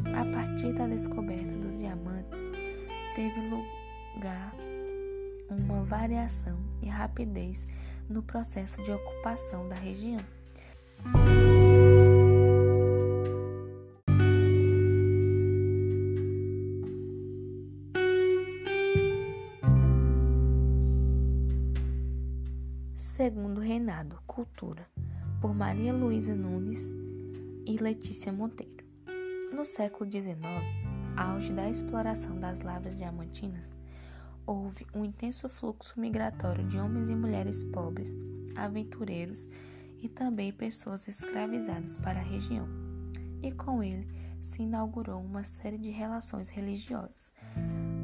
A 0.06 0.24
partir 0.26 0.74
da 0.74 0.86
descoberta 0.88 1.58
dos 1.58 1.78
diamantes, 1.78 2.57
teve 3.18 3.42
lugar 3.42 4.54
uma 5.50 5.84
variação 5.84 6.56
e 6.84 6.88
rapidez 6.88 7.66
no 8.08 8.22
processo 8.22 8.82
de 8.84 8.92
ocupação 8.92 9.68
da 9.68 9.76
região. 9.76 10.20
Segundo 22.96 23.60
Reinado, 23.60 24.20
Cultura, 24.28 24.88
por 25.42 25.56
Maria 25.56 25.92
Luísa 25.92 26.36
Nunes 26.36 26.94
e 27.66 27.78
Letícia 27.78 28.32
Monteiro. 28.32 28.86
No 29.52 29.66
século 29.66 30.08
XIX, 30.12 30.38
auge 31.18 31.52
da 31.52 31.68
exploração 31.68 32.40
das 32.40 32.62
lavras 32.62 32.96
diamantinas, 32.96 33.76
houve 34.46 34.86
um 34.94 35.04
intenso 35.04 35.50
fluxo 35.50 36.00
migratório 36.00 36.66
de 36.68 36.78
homens 36.78 37.10
e 37.10 37.16
mulheres 37.16 37.64
pobres, 37.64 38.16
aventureiros 38.56 39.50
e 40.00 40.08
também 40.08 40.54
pessoas 40.54 41.08
escravizadas 41.08 41.98
para 41.98 42.20
a 42.20 42.24
região. 42.24 42.68
E 43.42 43.52
com 43.52 43.82
ele 43.82 44.08
se 44.42 44.62
inaugurou 44.62 45.20
uma 45.20 45.44
série 45.44 45.80
de 45.80 45.90
relações 45.90 46.50
religiosas, 46.50 47.32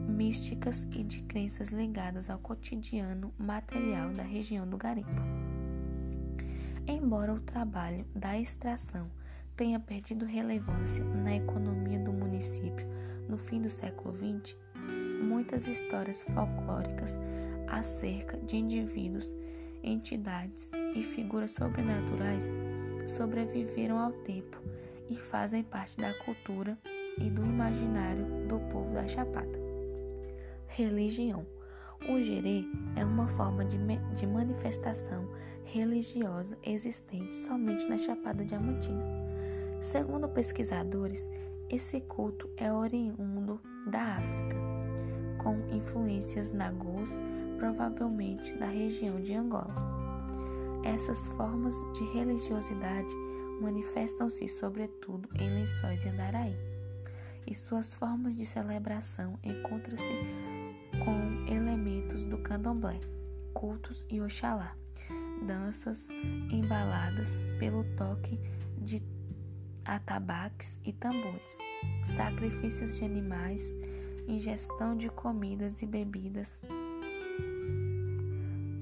místicas 0.10 0.84
e 0.92 1.04
de 1.04 1.22
crenças 1.22 1.70
ligadas 1.70 2.32
ao 2.32 2.40
cotidiano 2.40 3.32
material 3.38 4.12
da 4.12 4.24
região 4.24 4.68
do 4.68 4.76
garimpo. 4.76 5.22
Embora 6.88 7.34
o 7.34 7.40
trabalho 7.40 8.06
da 8.16 8.38
extração 8.38 9.10
tenha 9.56 9.80
perdido 9.80 10.26
relevância 10.26 11.06
na 11.06 11.36
economia 11.36 12.00
do 12.00 12.12
município 12.12 13.03
no 13.28 13.38
fim 13.38 13.62
do 13.62 13.70
século 13.70 14.14
XX, 14.14 14.56
muitas 15.24 15.66
histórias 15.68 16.24
folclóricas 16.24 17.18
acerca 17.68 18.38
de 18.38 18.58
indivíduos, 18.58 19.34
entidades 19.84 20.70
e 20.96 21.04
figuras 21.04 21.52
sobrenaturais 21.52 22.52
sobreviveram 23.08 23.98
ao 24.00 24.12
tempo 24.12 24.58
e 25.10 25.18
fazem 25.18 25.64
parte 25.64 25.98
da 25.98 26.14
cultura 26.20 26.78
e 27.18 27.30
do 27.30 27.44
imaginário 27.44 28.26
do 28.48 28.60
povo 28.72 28.94
da 28.94 29.08
Chapada. 29.08 29.60
Religião. 30.68 31.46
O 32.10 32.22
gerê 32.22 32.66
é 32.96 33.06
uma 33.06 33.28
forma 33.28 33.64
de, 33.64 33.78
de 34.16 34.28
manifestação 34.28 35.26
religiosa 35.64 36.58
existente 36.64 37.36
somente 37.38 37.88
na 37.88 37.98
Chapada 37.98 38.44
Diamantina. 38.44 39.04
Segundo 39.82 40.28
pesquisadores, 40.28 41.26
esse 41.74 42.00
culto 42.02 42.48
é 42.58 42.72
oriundo 42.72 43.60
da 43.88 44.18
África, 44.18 44.56
com 45.42 45.76
influências 45.76 46.52
nagôs, 46.52 47.20
provavelmente 47.58 48.56
da 48.58 48.68
região 48.68 49.20
de 49.20 49.34
Angola. 49.34 49.74
Essas 50.84 51.30
formas 51.30 51.76
de 51.94 52.04
religiosidade 52.14 53.16
manifestam-se 53.60 54.48
sobretudo 54.48 55.28
em 55.40 55.50
Lençóis 55.50 56.04
e 56.06 56.10
Andaraí, 56.10 56.56
e 57.48 57.56
suas 57.56 57.96
formas 57.96 58.38
de 58.38 58.46
celebração 58.46 59.40
encontram-se 59.44 60.14
com 61.04 61.52
elementos 61.52 62.24
do 62.26 62.38
candomblé, 62.38 63.00
cultos 63.52 64.06
e 64.12 64.22
oxalá, 64.22 64.76
danças 65.48 66.08
embaladas 66.52 67.42
pelo 67.60 67.84
toque 67.96 68.40
de 68.78 69.00
atabaques 69.86 70.80
e 70.84 70.92
tambores, 70.94 71.58
sacrifícios 72.06 72.98
de 72.98 73.06
animais, 73.06 73.76
ingestão 74.28 74.96
de 74.96 75.10
comidas 75.10 75.82
e 75.82 75.86
bebidas, 75.86 76.60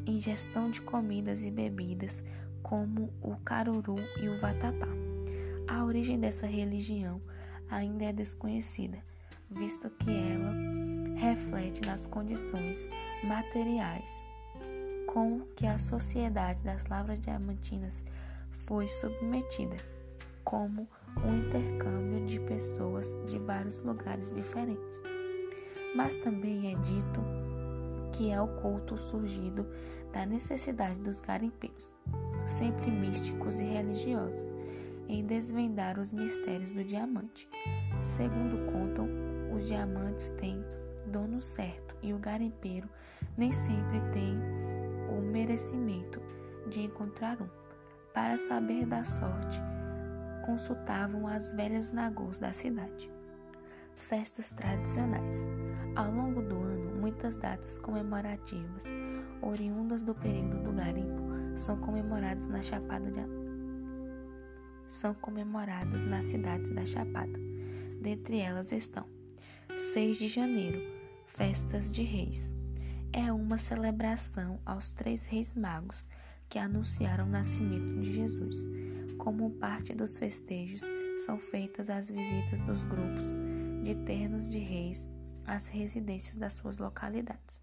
ingestão 0.05 0.69
de 0.69 0.81
comidas 0.81 1.43
e 1.43 1.51
bebidas 1.51 2.23
como 2.61 3.11
o 3.21 3.35
caruru 3.37 3.95
e 4.21 4.29
o 4.29 4.37
vatapá. 4.37 4.87
A 5.67 5.83
origem 5.83 6.19
dessa 6.19 6.45
religião 6.45 7.21
ainda 7.69 8.05
é 8.05 8.13
desconhecida, 8.13 8.99
visto 9.49 9.89
que 9.89 10.11
ela 10.11 10.53
reflete 11.17 11.81
nas 11.85 12.05
condições 12.07 12.87
materiais 13.23 14.31
com 15.11 15.41
que 15.55 15.67
a 15.67 15.77
sociedade 15.77 16.61
das 16.61 16.85
lavras 16.85 17.19
diamantinas 17.19 18.03
foi 18.65 18.87
submetida, 18.87 19.75
como 20.51 20.85
um 21.23 21.37
intercâmbio 21.37 22.25
de 22.25 22.37
pessoas 22.41 23.17
de 23.25 23.39
vários 23.39 23.79
lugares 23.79 24.29
diferentes. 24.33 25.01
Mas 25.95 26.17
também 26.17 26.73
é 26.73 26.75
dito 26.75 27.21
que 28.11 28.29
é 28.29 28.41
o 28.41 28.49
culto 28.59 28.97
surgido 28.97 29.65
da 30.11 30.25
necessidade 30.25 30.99
dos 30.99 31.21
garimpeiros, 31.21 31.89
sempre 32.45 32.91
místicos 32.91 33.59
e 33.59 33.63
religiosos, 33.63 34.51
em 35.07 35.25
desvendar 35.25 35.97
os 35.97 36.11
mistérios 36.11 36.73
do 36.73 36.83
diamante. 36.83 37.47
Segundo 38.17 38.71
contam, 38.73 39.07
os 39.55 39.65
diamantes 39.65 40.27
têm 40.37 40.61
dono 41.07 41.41
certo 41.41 41.95
e 42.03 42.13
o 42.13 42.19
garimpeiro 42.19 42.89
nem 43.37 43.53
sempre 43.53 44.01
tem 44.11 44.37
o 45.09 45.21
merecimento 45.21 46.21
de 46.69 46.81
encontrar 46.81 47.41
um. 47.41 47.47
Para 48.13 48.37
saber 48.37 48.85
da 48.85 49.05
sorte, 49.05 49.61
consultavam 50.41 51.27
as 51.27 51.51
velhas 51.53 51.91
nagôs 51.91 52.39
da 52.39 52.53
cidade. 52.53 53.11
Festas 53.95 54.51
tradicionais. 54.51 55.45
Ao 55.95 56.11
longo 56.11 56.41
do 56.41 56.55
ano, 56.55 56.99
muitas 56.99 57.37
datas 57.37 57.77
comemorativas, 57.77 58.85
oriundas 59.41 60.03
do 60.03 60.13
período 60.13 60.59
do 60.63 60.71
garimpo, 60.73 61.21
são 61.55 61.77
comemoradas 61.77 62.47
na 62.47 62.61
Chapada 62.61 63.11
de 63.11 63.21
são 64.91 65.13
comemoradas 65.13 66.03
nas 66.03 66.25
cidades 66.25 66.69
da 66.69 66.85
Chapada. 66.85 67.39
Dentre 68.01 68.39
elas 68.39 68.71
estão 68.71 69.05
6 69.93 70.17
de 70.17 70.27
janeiro, 70.27 70.81
Festas 71.25 71.91
de 71.91 72.03
Reis. 72.03 72.53
É 73.13 73.31
uma 73.31 73.57
celebração 73.57 74.59
aos 74.65 74.91
três 74.91 75.25
reis 75.25 75.53
magos 75.53 76.05
que 76.49 76.59
anunciaram 76.59 77.25
o 77.25 77.29
nascimento 77.29 78.01
de 78.01 78.13
Jesus. 78.13 78.57
Como 79.21 79.51
parte 79.51 79.93
dos 79.93 80.17
festejos, 80.17 80.81
são 81.27 81.37
feitas 81.37 81.91
as 81.91 82.09
visitas 82.09 82.59
dos 82.61 82.83
grupos 82.83 83.37
de 83.83 83.93
ternos 84.03 84.49
de 84.49 84.57
reis 84.57 85.07
às 85.45 85.67
residências 85.67 86.35
das 86.37 86.53
suas 86.53 86.79
localidades. 86.79 87.61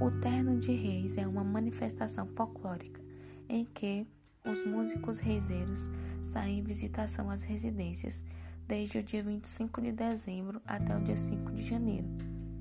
O 0.00 0.12
terno 0.20 0.60
de 0.60 0.70
reis 0.70 1.16
é 1.16 1.26
uma 1.26 1.42
manifestação 1.42 2.24
folclórica 2.36 3.02
em 3.48 3.64
que 3.64 4.06
os 4.44 4.64
músicos 4.64 5.18
reiseiros 5.18 5.90
saem 6.22 6.60
em 6.60 6.62
visitação 6.62 7.28
às 7.28 7.42
residências 7.42 8.22
desde 8.68 8.98
o 8.98 9.02
dia 9.02 9.24
25 9.24 9.82
de 9.82 9.90
dezembro 9.90 10.62
até 10.64 10.96
o 10.96 11.02
dia 11.02 11.16
5 11.16 11.50
de 11.50 11.66
janeiro, 11.66 12.06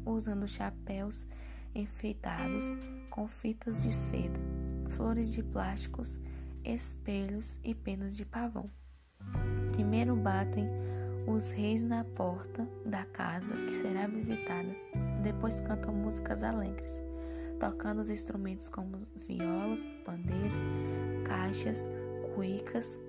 usando 0.03 0.47
chapéus 0.47 1.27
enfeitados 1.75 2.63
com 3.11 3.27
fitas 3.27 3.83
de 3.83 3.93
seda, 3.93 4.39
flores 4.89 5.31
de 5.31 5.43
plásticos, 5.43 6.19
espelhos 6.63 7.57
e 7.63 7.73
penas 7.73 8.15
de 8.15 8.25
pavão. 8.25 8.69
Primeiro 9.73 10.15
batem 10.15 10.67
os 11.27 11.51
reis 11.51 11.81
na 11.81 12.03
porta 12.03 12.67
da 12.85 13.05
casa 13.05 13.51
que 13.51 13.73
será 13.73 14.07
visitada, 14.07 14.75
depois 15.21 15.59
cantam 15.59 15.93
músicas 15.93 16.43
alegres, 16.43 17.01
tocando 17.59 17.99
os 17.99 18.09
instrumentos 18.09 18.67
como 18.67 18.97
violas, 19.27 19.81
pandeiros, 20.05 20.63
caixas, 21.25 21.87
cuicas, 22.35 22.99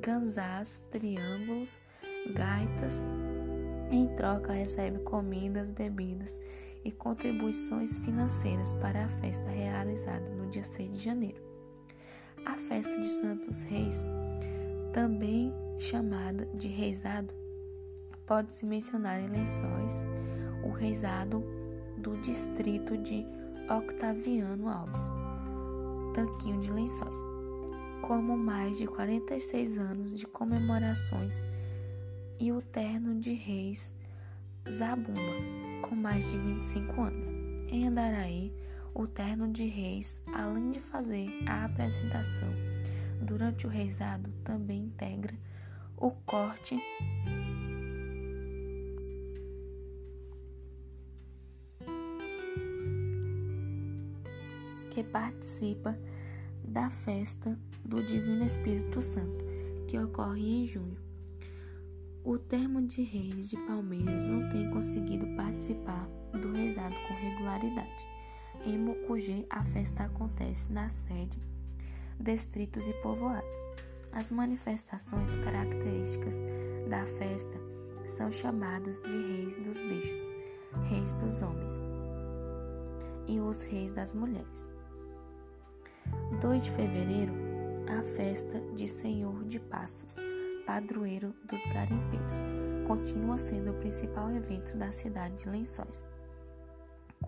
ganzás, 0.00 0.84
triângulos, 0.90 1.70
gaitas. 2.34 3.02
Em 3.90 4.06
troca, 4.16 4.52
recebe 4.52 4.98
comidas, 5.00 5.70
bebidas 5.70 6.40
e 6.84 6.92
contribuições 6.92 7.98
financeiras 7.98 8.74
para 8.74 9.04
a 9.04 9.08
festa 9.08 9.48
realizada 9.48 10.28
no 10.30 10.48
dia 10.48 10.62
6 10.62 10.92
de 10.92 10.98
janeiro. 10.98 11.49
A 12.44 12.54
festa 12.54 13.00
de 13.00 13.08
Santos 13.08 13.62
Reis, 13.62 14.04
também 14.92 15.52
chamada 15.78 16.46
de 16.54 16.68
reisado, 16.68 17.32
pode-se 18.26 18.64
mencionar 18.64 19.20
em 19.20 19.28
Lençóis 19.28 20.04
o 20.64 20.70
reisado 20.70 21.44
do 21.98 22.16
distrito 22.18 22.96
de 22.96 23.26
Octaviano 23.68 24.68
Alves, 24.68 25.02
Tanquinho 26.14 26.60
de 26.60 26.72
Lençóis, 26.72 27.18
como 28.02 28.36
mais 28.36 28.78
de 28.78 28.86
46 28.86 29.78
anos 29.78 30.18
de 30.18 30.26
comemorações 30.26 31.42
e 32.38 32.50
o 32.52 32.62
terno 32.62 33.20
de 33.20 33.34
reis 33.34 33.92
Zabumba, 34.68 35.20
com 35.82 35.94
mais 35.94 36.28
de 36.30 36.38
25 36.38 37.00
anos. 37.00 37.28
Em 37.68 37.86
Andaraí, 37.86 38.52
o 39.00 39.06
terno 39.06 39.50
de 39.50 39.64
reis, 39.64 40.20
além 40.34 40.72
de 40.72 40.80
fazer 40.80 41.30
a 41.46 41.64
apresentação 41.64 42.50
durante 43.22 43.66
o 43.66 43.70
reisado, 43.70 44.30
também 44.44 44.84
integra 44.84 45.34
o 45.96 46.10
corte 46.10 46.78
que 54.90 55.02
participa 55.04 55.98
da 56.62 56.90
festa 56.90 57.58
do 57.82 58.02
Divino 58.02 58.44
Espírito 58.44 59.00
Santo, 59.00 59.42
que 59.88 59.98
ocorre 59.98 60.42
em 60.42 60.66
junho. 60.66 60.98
O 62.22 62.36
termo 62.36 62.86
de 62.86 63.00
reis 63.00 63.48
de 63.48 63.56
Palmeiras 63.66 64.26
não 64.26 64.46
tem 64.50 64.70
conseguido 64.70 65.26
participar 65.36 66.06
do 66.32 66.52
rezado 66.52 66.94
com 67.08 67.14
regularidade. 67.14 68.09
Em 68.64 68.78
Mucugê, 68.78 69.46
a 69.48 69.64
festa 69.64 70.04
acontece 70.04 70.70
na 70.72 70.88
sede, 70.88 71.38
distritos 72.18 72.86
e 72.86 72.92
povoados. 72.94 73.64
As 74.12 74.30
manifestações 74.30 75.34
características 75.36 76.40
da 76.88 77.04
festa 77.06 77.58
são 78.06 78.30
chamadas 78.30 79.02
de 79.02 79.08
reis 79.08 79.56
dos 79.56 79.78
bichos, 79.78 80.20
reis 80.88 81.14
dos 81.14 81.40
homens 81.40 81.80
e 83.26 83.40
os 83.40 83.62
reis 83.62 83.92
das 83.92 84.14
mulheres. 84.14 84.68
2 86.40 86.64
de 86.64 86.70
fevereiro, 86.72 87.32
a 87.88 88.02
festa 88.02 88.60
de 88.74 88.88
Senhor 88.88 89.44
de 89.44 89.60
Passos 89.60 90.16
padroeiro 90.70 91.34
dos 91.44 91.64
garimpeiros, 91.66 92.34
continua 92.86 93.36
sendo 93.38 93.72
o 93.72 93.74
principal 93.74 94.30
evento 94.30 94.76
da 94.76 94.92
cidade 94.92 95.36
de 95.36 95.48
Lençóis. 95.48 96.04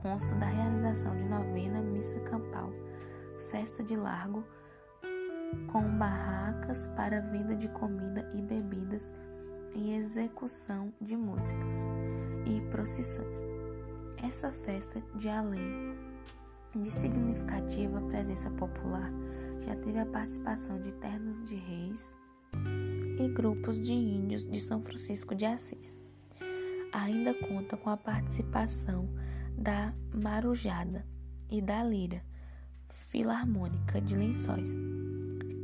Consta 0.01 0.35
da 0.37 0.47
realização 0.47 1.17
de 1.17 1.25
novena 1.25 1.81
missa 1.81 2.19
campal, 2.21 2.73
festa 3.51 3.83
de 3.83 3.97
largo, 3.97 4.45
com 5.71 5.83
barracas 5.99 6.87
para 6.97 7.21
venda 7.21 7.55
de 7.55 7.69
comida 7.69 8.29
e 8.35 8.43
bebidas 8.43 9.13
e 9.75 9.95
execução 9.95 10.93
de 11.01 11.17
músicas 11.17 11.77
e 12.47 12.61
procissões. 12.71 13.43
Essa 14.23 14.51
festa, 14.51 15.03
de 15.17 15.29
além 15.29 15.97
de 16.75 16.91
significativa 16.91 18.01
presença 18.03 18.51
popular, 18.51 19.13
já 19.59 19.77
teve 19.77 19.99
a 19.99 20.07
participação 20.07 20.81
de 20.81 20.91
ternos 20.93 21.49
de 21.49 21.57
reis, 21.57 22.15
e 23.19 23.29
grupos 23.29 23.85
de 23.85 23.93
índios 23.93 24.47
de 24.47 24.61
São 24.61 24.83
Francisco 24.83 25.35
de 25.35 25.45
Assis. 25.45 25.97
Ainda 26.93 27.35
conta 27.35 27.77
com 27.77 27.91
a 27.91 27.97
participação 27.97 29.09
da 29.63 29.95
Marujada 30.13 31.07
e 31.49 31.63
da 31.63 31.85
Lira 31.85 32.21
Filarmônica 32.89 34.01
de 34.01 34.17
Lençóis, 34.17 34.69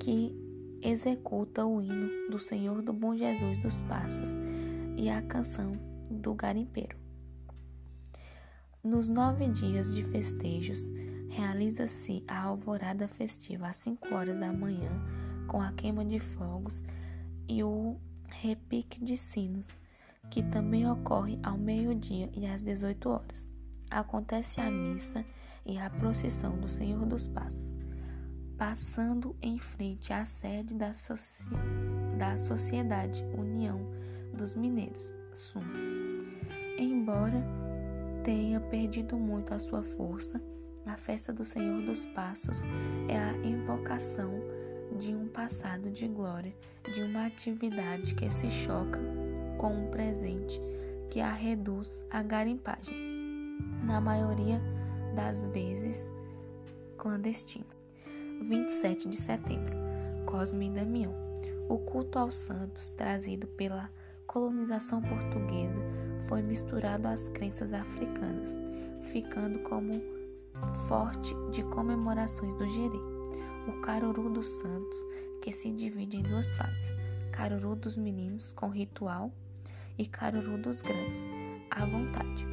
que 0.01 0.33
executa 0.81 1.67
o 1.67 1.83
hino 1.83 2.31
do 2.31 2.39
Senhor 2.39 2.81
do 2.81 2.93
Bom 2.93 3.17
Jesus 3.17 3.59
dos 3.61 3.83
Passos 3.83 4.37
e 4.97 5.11
a 5.11 5.21
canção 5.23 5.73
do 6.09 6.33
garimpeiro. 6.33 6.97
Nos 8.85 9.09
nove 9.09 9.49
dias 9.49 9.93
de 9.93 10.05
festejos, 10.05 10.79
realiza-se 11.29 12.23
a 12.29 12.43
alvorada 12.43 13.09
festiva 13.09 13.67
às 13.67 13.79
cinco 13.79 14.15
horas 14.15 14.39
da 14.39 14.53
manhã, 14.53 14.93
com 15.49 15.61
a 15.61 15.73
queima 15.73 16.05
de 16.05 16.21
fogos 16.21 16.81
e 17.49 17.65
o 17.65 17.97
repique 18.29 19.05
de 19.05 19.17
sinos, 19.17 19.81
que 20.31 20.41
também 20.45 20.89
ocorre 20.89 21.37
ao 21.43 21.59
meio-dia 21.59 22.31
e 22.33 22.47
às 22.47 22.63
18 22.63 23.09
horas. 23.09 23.58
Acontece 23.91 24.61
a 24.61 24.71
missa 24.71 25.25
e 25.65 25.79
a 25.79 25.89
procissão 25.89 26.59
do 26.59 26.69
Senhor 26.69 27.05
dos 27.07 27.27
Passos, 27.27 27.75
passando 28.57 29.37
em 29.41 29.59
frente 29.59 30.13
à 30.13 30.25
sede 30.25 30.75
da, 30.75 30.93
Soci... 30.93 31.45
da 32.19 32.37
Sociedade 32.37 33.25
União 33.37 33.81
dos 34.35 34.55
Mineiros, 34.55 35.13
SUM. 35.33 35.63
Embora 36.79 37.43
tenha 38.25 38.61
perdido 38.61 39.17
muito 39.17 39.55
a 39.55 39.59
sua 39.59 39.83
força, 39.83 40.41
a 40.87 40.97
festa 40.97 41.33
do 41.33 41.45
Senhor 41.45 41.83
dos 41.83 42.07
Passos 42.07 42.59
é 43.09 43.19
a 43.19 43.33
invocação 43.47 44.33
de 44.99 45.15
um 45.15 45.29
passado 45.29 45.91
de 45.91 46.09
glória, 46.09 46.55
de 46.95 47.03
uma 47.03 47.27
atividade 47.27 48.15
que 48.15 48.31
se 48.31 48.51
choca 48.51 48.99
com 49.59 49.73
um 49.73 49.91
presente 49.91 50.61
que 51.11 51.21
a 51.21 51.33
reduz 51.33 52.05
à 52.11 52.23
garimpagem, 52.23 53.08
na 53.85 54.01
maioria 54.01 54.61
das 55.15 55.45
vezes 55.47 56.11
clandestina. 56.97 57.67
27 58.49 59.09
de 59.09 59.17
setembro, 59.17 59.75
Cosme 60.27 60.69
e 60.69 60.71
Damião. 60.71 61.13
O 61.69 61.79
culto 61.79 62.19
aos 62.19 62.37
santos, 62.37 62.91
trazido 62.91 63.47
pela 63.47 63.91
colonização 64.27 65.03
portuguesa, 65.03 65.83
foi 66.29 66.43
misturado 66.43 67.09
às 67.09 67.29
crenças 67.29 67.73
africanas, 67.73 68.59
ficando 69.11 69.59
como 69.61 69.93
forte 70.87 71.35
de 71.51 71.63
comemorações 71.65 72.55
do 72.55 72.67
Gerê 72.67 73.19
o 73.69 73.81
Caruru 73.83 74.31
dos 74.31 74.49
Santos, 74.49 74.99
que 75.43 75.53
se 75.53 75.71
divide 75.71 76.17
em 76.17 76.23
duas 76.23 76.49
fases: 76.57 76.95
Caruru 77.31 77.77
dos 77.77 77.97
Meninos, 77.97 78.53
com 78.53 78.69
ritual, 78.69 79.31
e 79.99 80.07
Caruru 80.07 80.59
dos 80.59 80.81
Grandes, 80.81 81.27
à 81.71 81.85
vontade. 81.85 82.48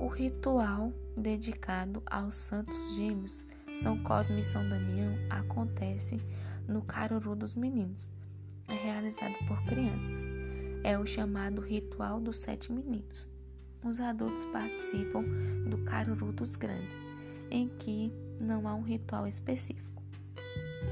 O 0.00 0.06
ritual 0.06 0.94
dedicado 1.14 2.02
aos 2.06 2.34
Santos 2.34 2.94
Gêmeos, 2.94 3.44
São 3.82 4.02
Cosme 4.02 4.40
e 4.40 4.44
São 4.44 4.66
Damião, 4.66 5.14
acontece 5.28 6.18
no 6.66 6.80
Caruru 6.80 7.36
dos 7.36 7.54
Meninos. 7.54 8.08
É 8.66 8.72
realizado 8.72 9.34
por 9.46 9.62
crianças. 9.66 10.26
É 10.82 10.98
o 10.98 11.04
chamado 11.04 11.60
Ritual 11.60 12.18
dos 12.18 12.38
Sete 12.38 12.72
Meninos. 12.72 13.28
Os 13.84 14.00
adultos 14.00 14.42
participam 14.44 15.22
do 15.68 15.76
Caruru 15.84 16.32
dos 16.32 16.56
Grandes, 16.56 16.96
em 17.50 17.68
que 17.68 18.10
não 18.40 18.66
há 18.66 18.74
um 18.74 18.82
ritual 18.82 19.26
específico. 19.26 20.02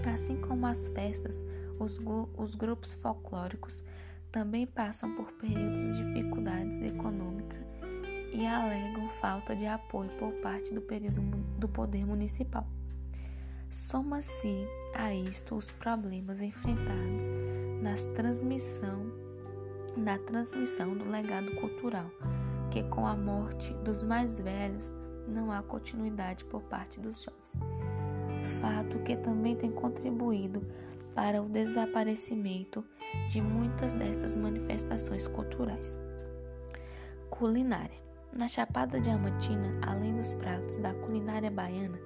Assim 0.04 0.38
como 0.42 0.66
as 0.66 0.88
festas, 0.88 1.42
os, 1.80 1.98
os 2.36 2.54
grupos 2.54 2.92
folclóricos 2.92 3.82
também 4.30 4.66
passam 4.66 5.14
por 5.14 5.32
períodos 5.32 5.96
de 5.96 6.04
dificuldades 6.04 6.82
econômicas 6.82 7.67
e 8.32 8.46
alegam 8.46 9.08
falta 9.20 9.54
de 9.54 9.66
apoio 9.66 10.10
por 10.18 10.32
parte 10.34 10.72
do, 10.72 10.80
período, 10.80 11.20
do 11.58 11.68
poder 11.68 12.04
municipal. 12.04 12.66
Soma-se 13.70 14.66
a 14.94 15.14
isto 15.14 15.54
os 15.54 15.70
problemas 15.72 16.40
enfrentados 16.40 17.30
nas 17.82 18.06
transmissão, 18.06 19.12
na 19.96 20.18
transmissão 20.18 20.96
do 20.96 21.10
legado 21.10 21.54
cultural, 21.56 22.10
que 22.70 22.82
com 22.84 23.06
a 23.06 23.16
morte 23.16 23.72
dos 23.84 24.02
mais 24.02 24.38
velhos 24.38 24.92
não 25.26 25.52
há 25.52 25.62
continuidade 25.62 26.44
por 26.44 26.62
parte 26.62 26.98
dos 26.98 27.22
jovens 27.22 27.52
fato 28.60 28.98
que 29.00 29.16
também 29.16 29.56
tem 29.56 29.70
contribuído 29.70 30.62
para 31.14 31.42
o 31.42 31.48
desaparecimento 31.48 32.84
de 33.28 33.40
muitas 33.40 33.94
destas 33.94 34.34
manifestações 34.36 35.26
culturais. 35.26 35.96
Culinária. 37.30 38.07
Na 38.32 38.46
Chapada 38.46 39.00
Diamantina, 39.00 39.78
além 39.86 40.14
dos 40.16 40.34
pratos 40.34 40.78
da 40.78 40.94
culinária 40.94 41.50
baiana, 41.50 41.98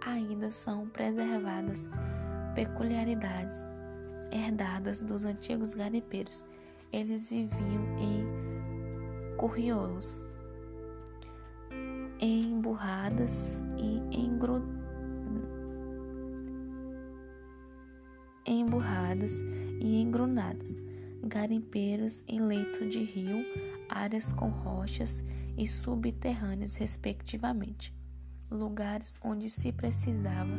ainda 0.00 0.50
são 0.50 0.88
preservadas 0.88 1.88
peculiaridades 2.54 3.60
herdadas 4.32 5.02
dos 5.02 5.24
antigos 5.24 5.74
garipeiros. 5.74 6.44
Eles 6.92 7.28
viviam 7.28 7.98
em 7.98 9.36
curriolos, 9.36 10.20
em 12.18 12.60
burradas 12.60 13.62
e 13.76 13.98
em 14.16 14.38
grutas 14.38 14.76
emburradas 18.46 19.40
e 19.80 20.00
engrunadas, 20.00 20.76
garimpeiros 21.24 22.22
em 22.28 22.40
leito 22.40 22.88
de 22.88 23.02
rio, 23.02 23.44
áreas 23.88 24.32
com 24.32 24.48
rochas 24.48 25.24
e 25.56 25.66
subterrâneas, 25.66 26.74
respectivamente, 26.74 27.94
lugares 28.50 29.18
onde 29.24 29.50
se 29.50 29.72
precisava 29.72 30.56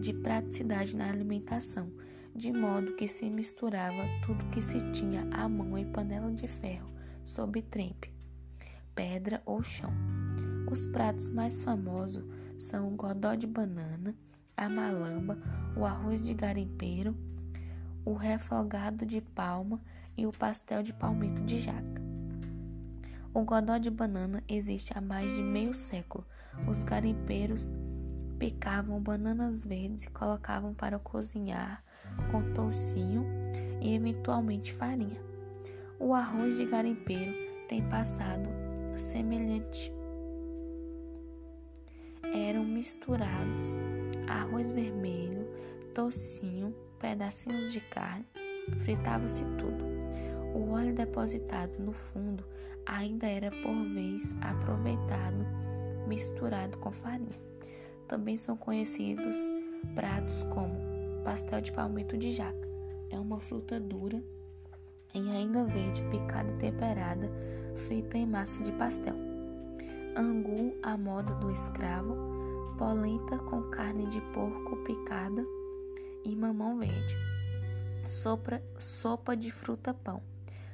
de 0.00 0.12
praticidade 0.12 0.96
na 0.96 1.08
alimentação, 1.08 1.90
de 2.34 2.52
modo 2.52 2.96
que 2.96 3.06
se 3.06 3.28
misturava 3.28 4.02
tudo 4.26 4.48
que 4.50 4.62
se 4.62 4.80
tinha 4.92 5.28
à 5.30 5.48
mão 5.48 5.76
em 5.76 5.90
panela 5.90 6.32
de 6.32 6.46
ferro, 6.46 6.90
sob 7.24 7.60
trempe, 7.62 8.12
pedra 8.94 9.42
ou 9.44 9.62
chão. 9.62 9.92
Os 10.70 10.86
pratos 10.86 11.28
mais 11.30 11.62
famosos 11.62 12.24
são 12.58 12.88
o 12.88 12.96
godó 12.96 13.34
de 13.34 13.46
banana, 13.46 14.14
a 14.56 14.68
malamba, 14.68 15.38
o 15.76 15.84
arroz 15.84 16.24
de 16.24 16.32
garimpeiro, 16.32 17.14
o 18.04 18.14
refogado 18.14 19.04
de 19.04 19.20
palma 19.20 19.80
e 20.16 20.26
o 20.26 20.32
pastel 20.32 20.82
de 20.82 20.92
palmito 20.92 21.42
de 21.42 21.58
jaca. 21.58 21.91
O 23.34 23.44
godó 23.44 23.78
de 23.78 23.90
banana 23.90 24.42
existe 24.46 24.92
há 24.94 25.00
mais 25.00 25.32
de 25.32 25.42
meio 25.42 25.72
século. 25.72 26.22
Os 26.68 26.82
garimpeiros 26.82 27.70
picavam 28.38 29.00
bananas 29.00 29.64
verdes 29.64 30.04
e 30.04 30.10
colocavam 30.10 30.74
para 30.74 30.98
cozinhar 30.98 31.82
com 32.30 32.52
toucinho 32.52 33.24
e 33.80 33.94
eventualmente 33.94 34.70
farinha. 34.74 35.18
O 35.98 36.12
arroz 36.12 36.58
de 36.58 36.66
garimpeiro 36.66 37.32
tem 37.68 37.88
passado 37.88 38.50
semelhante. 38.96 39.90
Eram 42.34 42.64
misturados 42.64 43.64
arroz 44.28 44.72
vermelho, 44.72 45.48
toucinho, 45.94 46.74
pedacinhos 46.98 47.72
de 47.72 47.80
carne, 47.80 48.26
fritava-se 48.80 49.42
tudo. 49.56 49.90
O 50.54 50.72
óleo 50.72 50.94
depositado 50.94 51.78
no 51.78 51.92
fundo 51.92 52.44
ainda 52.86 53.26
era 53.26 53.50
por 53.50 53.84
vez 53.94 54.34
aproveitado, 54.40 55.46
misturado 56.06 56.76
com 56.78 56.90
farinha. 56.90 57.40
Também 58.08 58.36
são 58.36 58.56
conhecidos 58.56 59.36
pratos 59.94 60.42
como 60.54 60.74
pastel 61.24 61.60
de 61.60 61.72
palmito 61.72 62.16
de 62.16 62.32
jaca. 62.32 62.68
É 63.10 63.18
uma 63.18 63.38
fruta 63.40 63.78
dura 63.78 64.22
em 65.14 65.30
ainda 65.30 65.64
verde, 65.64 66.02
picada 66.10 66.50
e 66.50 66.58
temperada, 66.58 67.30
frita 67.86 68.16
em 68.16 68.26
massa 68.26 68.62
de 68.64 68.72
pastel. 68.72 69.14
Angu 70.16 70.74
à 70.82 70.96
moda 70.96 71.34
do 71.36 71.50
escravo, 71.50 72.16
polenta 72.78 73.38
com 73.38 73.62
carne 73.70 74.06
de 74.06 74.20
porco 74.32 74.76
picada 74.84 75.44
e 76.24 76.34
mamão 76.34 76.78
verde. 76.78 77.16
Sopra, 78.08 78.62
sopa 78.78 79.36
de 79.36 79.50
fruta-pão 79.50 80.22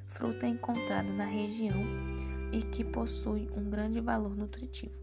fruta 0.09 0.47
encontrada 0.47 1.11
na 1.13 1.27
região 1.27 1.83
e 2.51 2.63
que 2.63 2.83
possui 2.83 3.49
um 3.55 3.71
grande 3.71 4.01
valor 4.01 4.35
nutritivo. 4.37 4.99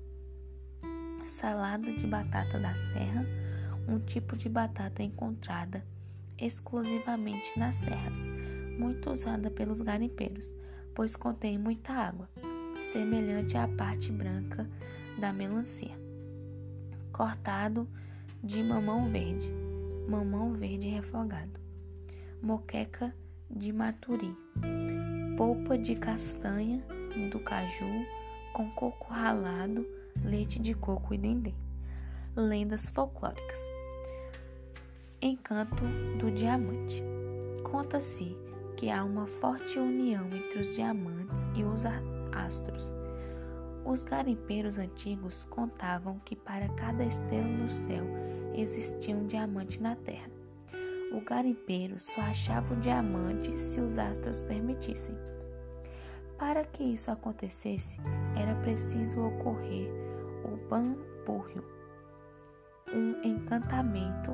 Salada 1.26 1.92
de 1.94 2.06
batata 2.06 2.60
da 2.60 2.74
serra, 2.74 3.26
um 3.88 4.00
tipo 4.00 4.36
de 4.36 4.50
batata 4.50 5.02
encontrada 5.02 5.86
exclusivamente 6.38 7.58
nas 7.58 7.76
serras, 7.76 8.26
muito 8.78 9.12
usada 9.12 9.50
pelos 9.50 9.82
garimpeiros, 9.82 10.52
pois 10.94 11.16
contém 11.16 11.58
muita 11.58 11.94
água, 11.94 12.30
semelhante 12.80 13.58
à 13.58 13.68
parte 13.68 14.12
branca 14.12 14.70
da 15.18 15.32
melancia. 15.32 15.98
Cortado 17.12 17.88
de 18.44 18.62
mamão 18.62 19.10
verde, 19.10 19.50
mamão 20.10 20.54
verde 20.54 20.88
refogado. 20.90 21.60
Moqueca 22.42 23.16
de 23.50 23.72
maturi, 23.72 24.36
polpa 25.38 25.78
de 25.78 25.96
castanha 25.96 26.82
do 27.30 27.40
caju 27.40 28.06
com 28.54 28.70
coco 28.72 29.12
ralado, 29.12 29.86
leite 30.24 30.60
de 30.60 30.74
coco 30.74 31.14
e 31.14 31.18
dendê. 31.18 31.54
Lendas 32.36 32.88
folclóricas. 32.88 33.60
Encanto 35.22 35.84
do 36.20 36.32
diamante. 36.32 37.04
Conta-se 37.64 38.38
que 38.78 38.90
há 38.90 39.04
uma 39.04 39.28
forte 39.28 39.78
união 39.78 40.26
entre 40.28 40.60
os 40.60 40.76
diamantes 40.76 41.52
e 41.54 41.64
os 41.64 41.84
astros. 42.32 42.94
Os 43.84 44.04
garimpeiros 44.04 44.78
antigos 44.78 45.46
contavam 45.50 46.20
que 46.20 46.36
para 46.36 46.70
cada 46.70 47.04
estrela 47.04 47.48
no 47.48 47.70
céu 47.70 48.06
existia 48.54 49.16
um 49.16 49.28
diamante 49.28 49.82
na 49.82 49.96
terra. 49.98 50.35
O 51.16 51.22
garimpeiro 51.22 51.98
só 51.98 52.20
achava 52.24 52.74
o 52.74 52.80
diamante 52.82 53.58
se 53.58 53.80
os 53.80 53.98
astros 53.98 54.44
permitissem. 54.44 55.16
Para 56.38 56.66
que 56.66 56.84
isso 56.84 57.10
acontecesse, 57.10 57.98
era 58.36 58.54
preciso 58.56 59.22
ocorrer 59.22 59.90
o 60.44 60.58
Banpurrio, 60.68 61.64
um 62.94 63.26
encantamento 63.26 64.32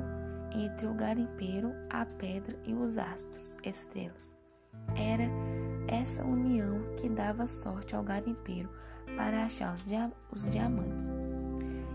entre 0.52 0.88
o 0.88 0.94
garimpeiro, 0.94 1.72
a 1.88 2.04
pedra 2.04 2.58
e 2.64 2.74
os 2.74 2.98
astros, 2.98 3.54
estrelas. 3.62 4.34
Era 4.96 5.28
essa 5.86 6.24
união 6.24 6.82
que 6.96 7.08
dava 7.08 7.46
sorte 7.46 7.94
ao 7.94 8.02
garimpeiro 8.02 8.68
para 9.16 9.44
achar 9.44 9.72
os, 9.72 9.84
dia 9.84 10.10
os 10.32 10.50
diamantes. 10.50 11.08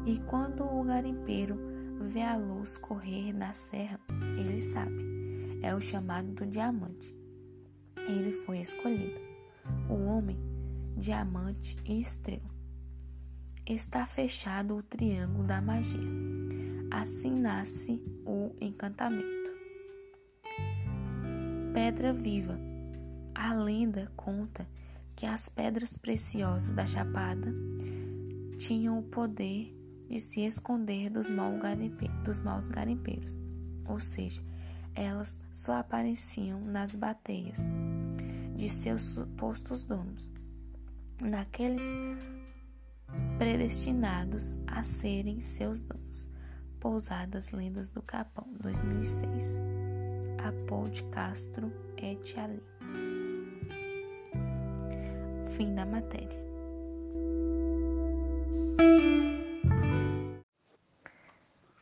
E 0.05 0.17
quando 0.19 0.63
o 0.63 0.81
garimpeiro 0.85 1.66
vê 1.99 2.21
a 2.21 2.37
luz 2.37 2.77
correr 2.77 3.33
na 3.33 3.53
serra, 3.53 3.99
ele 4.37 4.61
sabe. 4.61 5.59
É 5.61 5.73
o 5.73 5.81
chamado 5.81 6.31
do 6.33 6.45
diamante. 6.45 7.15
Ele 7.97 8.31
foi 8.45 8.59
escolhido. 8.59 9.19
O 9.89 9.93
homem, 10.05 10.37
diamante 10.95 11.75
e 11.85 11.99
estrela. 11.99 12.49
Está 13.65 14.05
fechado 14.05 14.77
o 14.77 14.83
triângulo 14.83 15.45
da 15.45 15.61
magia. 15.61 15.99
Assim 16.91 17.31
nasce 17.31 18.01
o 18.25 18.55
encantamento. 18.61 19.51
Pedra 21.73 22.13
viva. 22.13 22.57
A 23.35 23.53
lenda 23.53 24.11
conta 24.15 24.67
que 25.15 25.25
as 25.25 25.49
pedras 25.49 25.97
preciosas 25.97 26.71
da 26.71 26.85
Chapada 26.85 27.53
tinham 28.57 28.99
o 28.99 29.03
poder 29.03 29.76
de 30.10 30.20
se 30.20 30.41
esconder 30.41 31.10
dos, 31.10 31.28
dos 32.24 32.39
maus 32.39 32.70
garimpeiros, 32.70 33.38
ou 33.86 33.99
seja, 33.99 34.41
elas 34.95 35.39
só 35.53 35.78
apareciam 35.78 36.60
nas 36.62 36.95
bateias 36.95 37.60
de 38.55 38.70
seus 38.70 39.01
supostos 39.03 39.84
donos, 39.84 40.32
naqueles 41.22 41.84
predestinados 43.38 44.58
a 44.66 44.84
serem 44.84 45.41
seus 45.41 45.82
donos. 45.82 46.28
Pousadas 46.80 47.51
Lendas 47.51 47.89
do 47.89 48.01
Capão, 48.01 48.47
2006. 48.62 49.28
Apol 50.47 50.89
de 50.89 51.03
Castro 51.05 51.72
et 51.97 52.39
Ali. 52.39 52.62
Fim 55.55 55.74
da 55.74 55.86
matéria. 55.86 56.46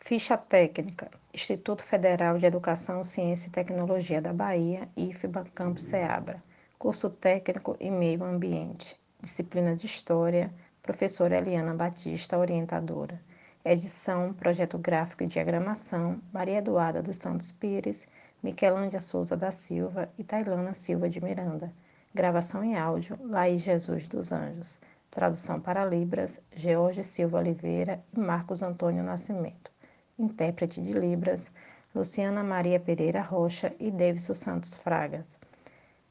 Ficha 0.08 0.38
técnica: 0.38 1.10
Instituto 1.34 1.84
Federal 1.84 2.38
de 2.38 2.45
Educação, 2.45 3.03
Ciência 3.03 3.47
e 3.47 3.51
Tecnologia 3.51 4.22
da 4.22 4.32
Bahia, 4.32 4.88
IFBA 4.95 5.45
Campus 5.45 5.86
Seabra. 5.86 6.43
Curso 6.78 7.10
técnico 7.10 7.76
e 7.80 7.89
meio 7.89 8.24
ambiente. 8.24 8.95
Disciplina 9.20 9.76
de 9.76 9.88
História, 9.88 10.53
professora 10.84 11.39
Eliana 11.39 11.74
Batista, 11.74 12.38
orientadora. 12.38 13.20
Edição, 13.66 14.32
projeto 14.32 14.78
gráfico 14.78 15.24
e 15.24 15.28
diagramação, 15.28 16.22
Maria 16.32 16.60
Eduarda 16.60 17.01
dos 17.01 17.18
Santos 17.18 17.51
Pires, 17.51 18.06
Miquelândia 18.43 19.01
Souza 19.01 19.36
da 19.36 19.51
Silva 19.51 20.08
e 20.20 20.24
Tailana 20.24 20.76
Silva 20.76 21.10
de 21.10 21.20
Miranda. 21.20 21.74
Gravação 22.14 22.64
em 22.64 22.78
áudio, 22.78 23.18
Laís 23.24 23.64
Jesus 23.64 24.06
dos 24.06 24.32
Anjos. 24.32 24.80
Tradução 25.10 25.60
para 25.60 25.84
Libras, 25.84 26.39
George 26.53 27.03
Silva 27.03 27.39
Oliveira 27.39 28.03
e 28.16 28.20
Marcos 28.20 28.62
Antônio 28.62 29.03
Nascimento 29.03 29.74
intérprete 30.18 30.82
de 30.82 30.93
Libras, 30.93 31.51
Luciana 31.93 32.41
Maria 32.41 32.80
Pereira 32.80 33.22
Rocha 33.22 33.76
e 33.80 33.91
Davidson 33.91 34.34
Santos 34.34 34.78
Fragas. 34.78 35.38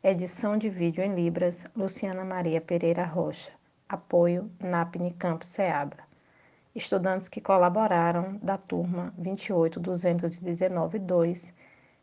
Edição 0.02 0.58
de 0.58 0.68
vídeo 0.68 1.02
em 1.02 1.14
Libras, 1.14 1.64
Luciana 1.74 2.22
Maria 2.24 2.60
Pereira 2.60 3.04
Rocha. 3.04 3.50
Apoio 3.88 4.50
NAPNE 4.60 5.12
Campus 5.12 5.48
Seabra. 5.48 6.04
Estudantes 6.74 7.28
que 7.28 7.40
colaboraram 7.40 8.38
da 8.42 8.58
turma 8.58 9.14
28219-2, 9.18 11.54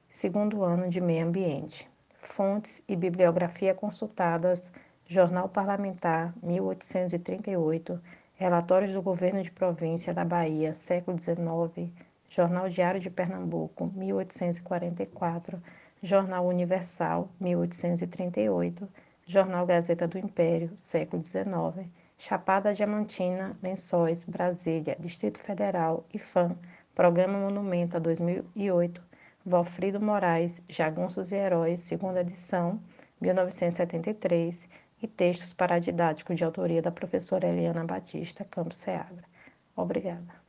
segundo 0.09 0.63
ano 0.63 0.89
de 0.89 0.99
Meio 1.01 1.27
Ambiente. 1.27 1.87
Fontes 2.17 2.81
e 2.87 2.95
bibliografia 2.95 3.75
consultadas: 3.75 4.71
Jornal 5.07 5.49
Parlamentar 5.49 6.33
1838 6.41 8.01
Relatórios 8.41 8.91
do 8.91 9.03
Governo 9.03 9.43
de 9.43 9.51
Província 9.51 10.15
da 10.15 10.25
Bahia, 10.25 10.73
século 10.73 11.15
XIX, 11.15 11.91
Jornal 12.27 12.67
Diário 12.67 12.99
de 12.99 13.07
Pernambuco, 13.07 13.91
1844, 13.93 15.61
Jornal 16.01 16.47
Universal, 16.47 17.29
1838, 17.39 18.89
Jornal 19.27 19.63
Gazeta 19.67 20.07
do 20.07 20.17
Império, 20.17 20.71
século 20.75 21.23
XIX, 21.23 21.87
Chapada 22.17 22.73
Diamantina, 22.73 23.55
Lençóis, 23.61 24.23
Brasília, 24.23 24.97
Distrito 24.99 25.37
Federal, 25.37 26.03
IFAM, 26.11 26.57
Programa 26.95 27.37
Monumenta 27.37 27.99
2008, 27.99 29.03
Valfrido 29.45 30.01
Moraes, 30.01 30.63
Jagunços 30.67 31.31
e 31.31 31.35
Heróis, 31.35 31.81
segunda 31.81 32.21
edição, 32.21 32.79
1973, 33.21 34.67
e 35.01 35.07
textos 35.07 35.53
paradidáticos 35.53 36.37
de 36.37 36.43
autoria 36.43 36.81
da 36.81 36.91
professora 36.91 37.47
Eliana 37.47 37.83
Batista 37.83 38.45
Campos 38.45 38.77
Seabra. 38.77 39.25
Obrigada. 39.75 40.40